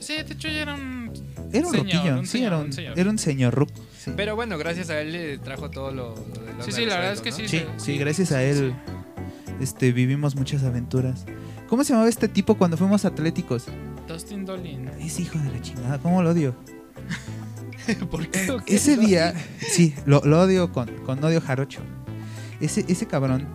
[0.00, 1.10] Sí, de hecho ya era un
[1.52, 2.98] Era un Señor, ruquillo, un sí, señor, era un un, señor.
[2.98, 3.72] era un señor ruco.
[3.98, 6.84] Sí, Pero bueno, gracias a él le trajo todo lo, lo de los Sí, sí,
[6.86, 7.58] la verdad es que sueldo, sí.
[7.58, 8.74] sí, sí, gracias a él
[9.60, 11.24] este, vivimos muchas aventuras.
[11.68, 13.66] ¿Cómo se llamaba este tipo cuando fuimos atléticos?
[14.06, 14.88] Dustin Dolin.
[15.00, 16.54] Es hijo de la chingada, ¿cómo lo odio?
[18.00, 18.08] ¿no?
[18.10, 18.50] ¿Por qué?
[18.50, 18.76] ¿O qué?
[18.76, 21.80] Ese día, sí, lo, lo odio con, con odio jarocho.
[22.60, 23.46] Ese, ese cabrón,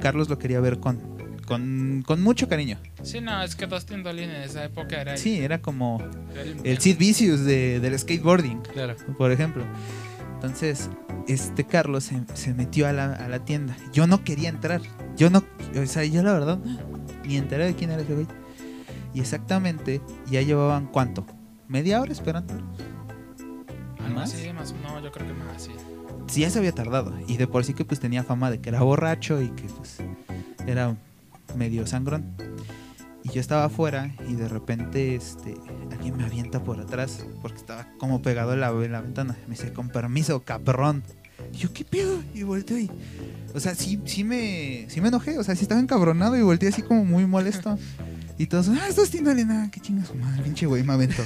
[0.00, 0.98] Carlos lo quería ver con,
[1.46, 2.78] con, con mucho cariño.
[3.02, 6.00] Sí, no, es que Dustin Dolin en esa época era Sí, era como
[6.34, 8.94] era el Sid Vicious de- del skateboarding, Claro.
[9.16, 9.64] por ejemplo.
[10.34, 10.88] Entonces,
[11.28, 13.76] este Carlos se, se metió a la, a la tienda.
[13.92, 14.80] Yo no quería entrar.
[15.16, 15.42] Yo no,
[15.80, 16.58] o sea, yo la verdad,
[17.26, 18.26] ni enteré de quién era ese güey.
[19.14, 21.26] Y exactamente, ya llevaban cuánto?
[21.68, 22.54] ¿Media hora esperando?
[23.98, 24.32] Algo ¿Más?
[24.34, 25.70] así, más, no, yo creo que más, sí.
[26.28, 28.68] sí ya se había tardado y de por sí que pues tenía fama de que
[28.70, 29.98] era borracho y que pues
[30.66, 30.96] era
[31.56, 32.34] medio sangrón
[33.30, 35.54] y yo estaba afuera y de repente este
[35.90, 39.54] alguien me avienta por atrás porque estaba como pegado en la, en la ventana me
[39.54, 41.02] dice con permiso caprón
[41.52, 42.90] y yo qué pedo y volteo y
[43.54, 46.68] o sea sí sí me sí me enojé o sea sí estaba encabronado y volteé
[46.68, 47.78] así como muy molesto
[48.38, 51.22] y todos ah estás tirándole nada qué chingas su madre pinche güey me aventó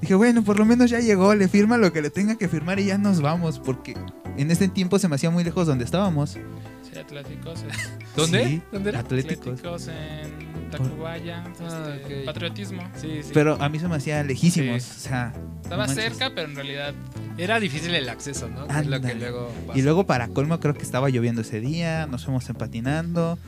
[0.00, 2.78] Dije, bueno, por lo menos ya llegó, le firma lo que le tenga que firmar
[2.78, 3.96] y ya nos vamos, porque
[4.36, 6.32] en ese tiempo se me hacía muy lejos donde estábamos.
[6.32, 7.62] Sí, Atléticos.
[7.62, 8.44] eh, ¿Dónde?
[8.44, 9.00] Sí, ¿Dónde era?
[9.00, 9.58] Atléticos.
[9.58, 10.45] Atléticos en
[10.84, 11.44] Tacubaya.
[11.60, 12.24] Ah, este.
[12.24, 12.82] Patriotismo.
[13.00, 13.30] Sí, sí.
[13.34, 14.92] Pero a mí se me hacía lejísimos, Sí.
[14.96, 15.32] o sea...
[15.62, 16.94] Estaba no cerca, pero en realidad
[17.38, 18.66] Era difícil el acceso, ¿no?
[18.68, 19.14] Que es lo que Ándale.
[19.16, 19.78] luego pasa.
[19.78, 23.38] Y luego para colmo creo que estaba lloviendo ese día, nos fuimos empatinando,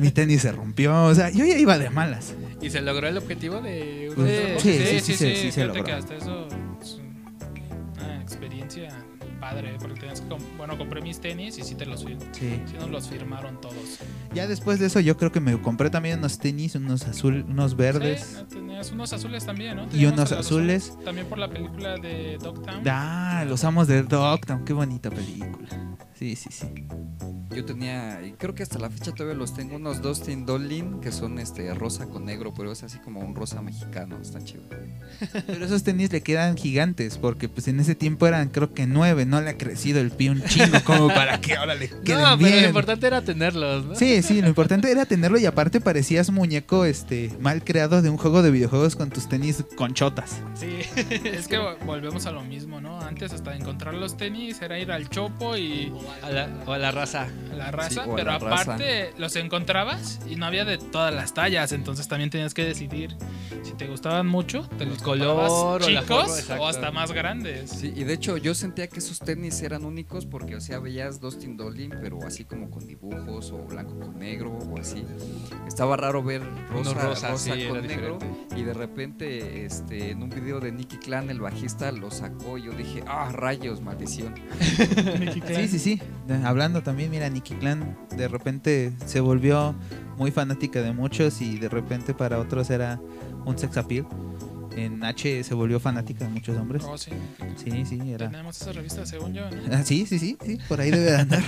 [0.00, 2.34] mi tenis se rompió, o sea, yo ya iba de malas.
[2.60, 5.42] ¿Y se logró el objetivo de Pues, sí, sí, sí, sí, sí, sí, se- sí
[5.42, 5.84] se fíjate logró.
[5.84, 6.41] que hasta eso
[9.54, 12.60] padre, porque tenías que, bueno, compré mis tenis y sí te los fir- Sí.
[12.66, 13.98] sí nos los firmaron todos.
[14.34, 17.76] Ya después de eso yo creo que me compré también unos tenis, unos azul, unos
[17.76, 18.38] verdes.
[18.48, 19.86] Sí, tenías unos azules también, ¿no?
[19.92, 20.96] Y unos los azules.
[21.04, 22.82] También por la película de Dogtown.
[22.88, 25.68] Ah, los amos de Dogtown, qué bonita película.
[26.22, 26.66] Sí, sí, sí.
[27.52, 31.10] Yo tenía, y creo que hasta la fecha todavía los tengo, unos Dustin Dolin que
[31.12, 34.62] son este rosa con negro, pero es así como un rosa mexicano, está chido.
[35.46, 39.26] Pero esos tenis le quedan gigantes, porque pues en ese tiempo eran creo que nueve,
[39.26, 42.38] no le ha crecido el pie un chingo como para que ahora le queden No,
[42.38, 42.62] pero bien.
[42.62, 43.94] lo importante era tenerlos, ¿no?
[43.96, 48.16] Sí, sí, lo importante era tenerlo y aparte parecías muñeco este mal creado de un
[48.16, 50.40] juego de videojuegos con tus tenis conchotas.
[50.54, 50.68] Sí.
[51.24, 53.00] Es que vo- volvemos a lo mismo, ¿no?
[53.00, 55.92] Antes hasta encontrar los tenis era ir al chopo y
[56.22, 57.28] A la, o a la raza.
[57.52, 58.62] a la raza, Sí, pero la raza.
[58.62, 63.16] aparte los encontrabas y no había de todas las tallas, entonces también tenías que decidir
[63.62, 67.70] si te gustaban mucho, te los El color o chicos o hasta más grandes.
[67.70, 71.20] Sí, y de hecho yo sentía que esos tenis eran únicos porque, o sea, veías
[71.20, 75.04] Dustin Dolin, pero así como con dibujos o blanco con negro o así.
[75.66, 78.56] Estaba raro ver rosa, rosa, rosa sí, con negro diferente.
[78.56, 82.62] y de repente este, en un video de Nicky Clan el bajista lo sacó y
[82.64, 84.34] yo dije, ah, rayos, maldición.
[85.52, 85.91] Sí, sí, sí.
[86.44, 89.74] Hablando también, mira, Nicky Clan de repente se volvió
[90.18, 93.00] muy fanática de muchos y de repente para otros era
[93.44, 94.06] un sex appeal.
[94.76, 96.82] En H se volvió fanática de muchos hombres.
[96.88, 97.10] Oh, sí.
[97.62, 98.30] Sí, sí, era.
[98.30, 99.56] Tenemos esa revista, según yo, ¿no?
[99.70, 101.42] Ah, sí, sí, sí, sí, por ahí debe de andar.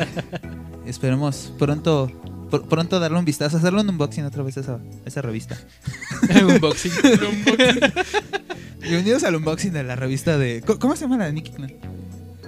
[0.87, 2.11] Esperemos pronto
[2.51, 5.57] pr- pronto darle un vistazo, hacerle un unboxing otra vez a esa, a esa revista.
[6.47, 6.93] Unboxing.
[8.81, 10.61] Bienvenidos al unboxing de la revista de.
[10.67, 11.73] ¿Cómo, cómo se llama la de Nicky Clan?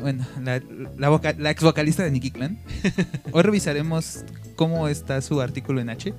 [0.06, 2.60] Bueno, la, ex vocalista de Nicky Clan.
[3.32, 6.14] Hoy revisaremos cómo está su artículo en H.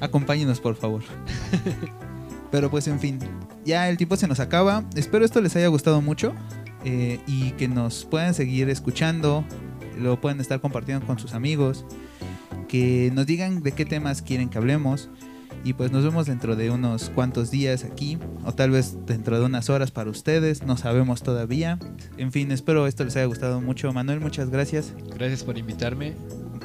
[0.00, 1.02] Acompáñenos, por favor.
[2.50, 3.18] Pero pues, en fin,
[3.66, 4.84] ya el tiempo se nos acaba.
[4.96, 6.32] Espero esto les haya gustado mucho
[6.86, 9.44] eh, y que nos puedan seguir escuchando.
[9.98, 11.84] Lo pueden estar compartiendo con sus amigos.
[12.66, 15.10] Que nos digan de qué temas quieren que hablemos.
[15.64, 19.44] Y pues nos vemos dentro de unos cuantos días aquí, o tal vez dentro de
[19.46, 21.78] unas horas para ustedes, no sabemos todavía.
[22.16, 23.92] En fin, espero esto les haya gustado mucho.
[23.92, 24.92] Manuel, muchas gracias.
[25.14, 26.14] Gracias por invitarme.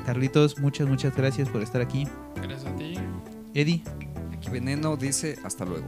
[0.06, 2.08] Carlitos, muchas, muchas gracias por estar aquí.
[2.38, 2.96] Gracias a ti.
[3.54, 3.84] Eddie,
[4.34, 5.88] Aquí Veneno dice, hasta luego.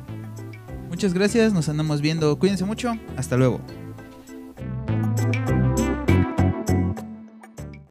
[0.90, 2.38] muchas gracias, nos andamos viendo.
[2.38, 3.60] Cuídense mucho, hasta luego.